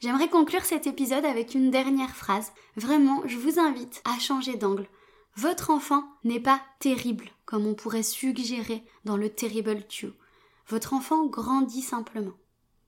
J'aimerais 0.01 0.29
conclure 0.29 0.65
cet 0.65 0.87
épisode 0.87 1.25
avec 1.25 1.53
une 1.53 1.69
dernière 1.69 2.15
phrase. 2.15 2.53
Vraiment, 2.75 3.21
je 3.27 3.37
vous 3.37 3.59
invite 3.59 4.01
à 4.03 4.17
changer 4.17 4.55
d'angle. 4.55 4.87
Votre 5.35 5.69
enfant 5.69 6.03
n'est 6.23 6.39
pas 6.39 6.59
terrible, 6.79 7.29
comme 7.45 7.67
on 7.67 7.75
pourrait 7.75 8.01
suggérer 8.01 8.83
dans 9.05 9.15
le 9.15 9.29
Terrible 9.29 9.83
Two. 9.85 10.09
Votre 10.67 10.95
enfant 10.95 11.27
grandit 11.27 11.83
simplement. 11.83 12.33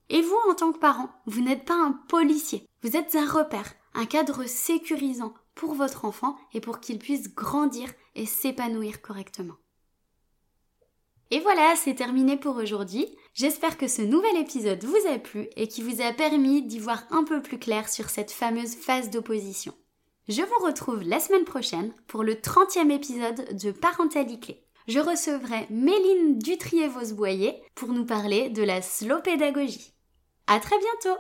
Et 0.10 0.24
vous, 0.24 0.40
en 0.50 0.56
tant 0.56 0.72
que 0.72 0.80
parent, 0.80 1.10
vous 1.28 1.42
n'êtes 1.42 1.66
pas 1.66 1.76
un 1.76 1.92
policier. 1.92 2.68
Vous 2.82 2.98
êtes 2.98 3.16
un 3.16 3.30
repère, 3.30 3.76
un 3.94 4.06
cadre 4.06 4.46
sécurisant 4.46 5.36
pour 5.54 5.76
votre 5.76 6.06
enfant 6.06 6.36
et 6.52 6.62
pour 6.62 6.80
qu'il 6.80 6.98
puisse 6.98 7.36
grandir 7.36 7.90
et 8.16 8.26
s'épanouir 8.26 9.04
correctement. 9.04 9.56
Et 11.34 11.40
voilà, 11.40 11.74
c'est 11.76 11.96
terminé 11.96 12.38
pour 12.38 12.58
aujourd'hui. 12.58 13.08
J'espère 13.34 13.80
que 13.80 13.88
ce 13.88 14.04
nouvel 14.04 14.38
épisode 14.38 14.84
vous 14.84 15.12
a 15.12 15.18
plu 15.18 15.48
et 15.56 15.68
qui 15.68 15.82
vous 15.82 16.00
a 16.00 16.14
permis 16.14 16.62
d'y 16.62 16.78
voir 16.78 17.06
un 17.10 17.24
peu 17.24 17.42
plus 17.42 17.58
clair 17.58 17.90
sur 17.90 18.12
cette 18.12 18.30
fameuse 18.30 18.76
phase 18.76 19.10
d'opposition. 19.10 19.74
Je 20.28 20.44
vous 20.44 20.64
retrouve 20.64 21.02
la 21.02 21.20
semaine 21.20 21.44
prochaine 21.44 21.92
pour 22.06 22.22
le 22.22 22.36
30e 22.36 22.92
épisode 22.92 23.58
de 23.60 23.72
Parentalité. 23.72 24.64
Je 24.88 25.00
recevrai 25.00 25.66
Méline 25.72 26.38
Dutrier-Vosboyer 26.38 27.64
pour 27.74 27.90
nous 27.90 28.06
parler 28.06 28.50
de 28.50 28.62
la 28.62 28.84
slow 28.84 29.20
pédagogie. 29.22 29.96
À 30.46 30.60
très 30.60 30.78
bientôt! 30.78 31.20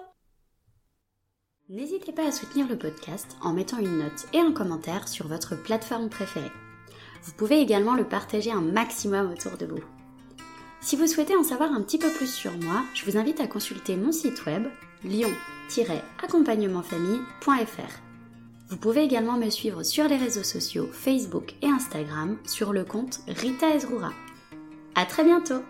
N'hésitez 1.69 2.11
pas 2.11 2.27
à 2.27 2.31
soutenir 2.31 2.67
le 2.67 2.77
podcast 2.77 3.35
en 3.41 3.51
mettant 3.51 3.79
une 3.79 3.97
note 3.97 4.27
et 4.31 4.37
un 4.37 4.51
commentaire 4.51 5.07
sur 5.07 5.27
votre 5.27 5.59
plateforme 5.59 6.11
préférée. 6.11 6.51
Vous 7.23 7.31
pouvez 7.31 7.61
également 7.61 7.95
le 7.95 8.07
partager 8.07 8.51
un 8.51 8.61
maximum 8.61 9.31
autour 9.31 9.57
de 9.57 9.65
vous. 9.65 9.83
Si 10.83 10.95
vous 10.97 11.07
souhaitez 11.07 11.35
en 11.37 11.43
savoir 11.43 11.71
un 11.71 11.81
petit 11.81 11.97
peu 11.97 12.11
plus 12.11 12.27
sur 12.27 12.51
moi, 12.57 12.83
je 12.93 13.05
vous 13.05 13.15
invite 13.15 13.39
à 13.39 13.47
consulter 13.47 13.95
mon 13.95 14.11
site 14.11 14.45
web 14.45 14.65
lion-accompagnementfamille.fr. 15.05 18.01
Vous 18.67 18.75
pouvez 18.75 19.03
également 19.03 19.37
me 19.37 19.49
suivre 19.49 19.83
sur 19.83 20.09
les 20.09 20.17
réseaux 20.17 20.43
sociaux 20.43 20.89
Facebook 20.91 21.53
et 21.61 21.67
Instagram 21.67 22.37
sur 22.45 22.73
le 22.73 22.83
compte 22.83 23.21
Rita 23.29 23.73
Ezrura. 23.73 24.11
À 24.95 25.05
très 25.05 25.23
bientôt! 25.23 25.61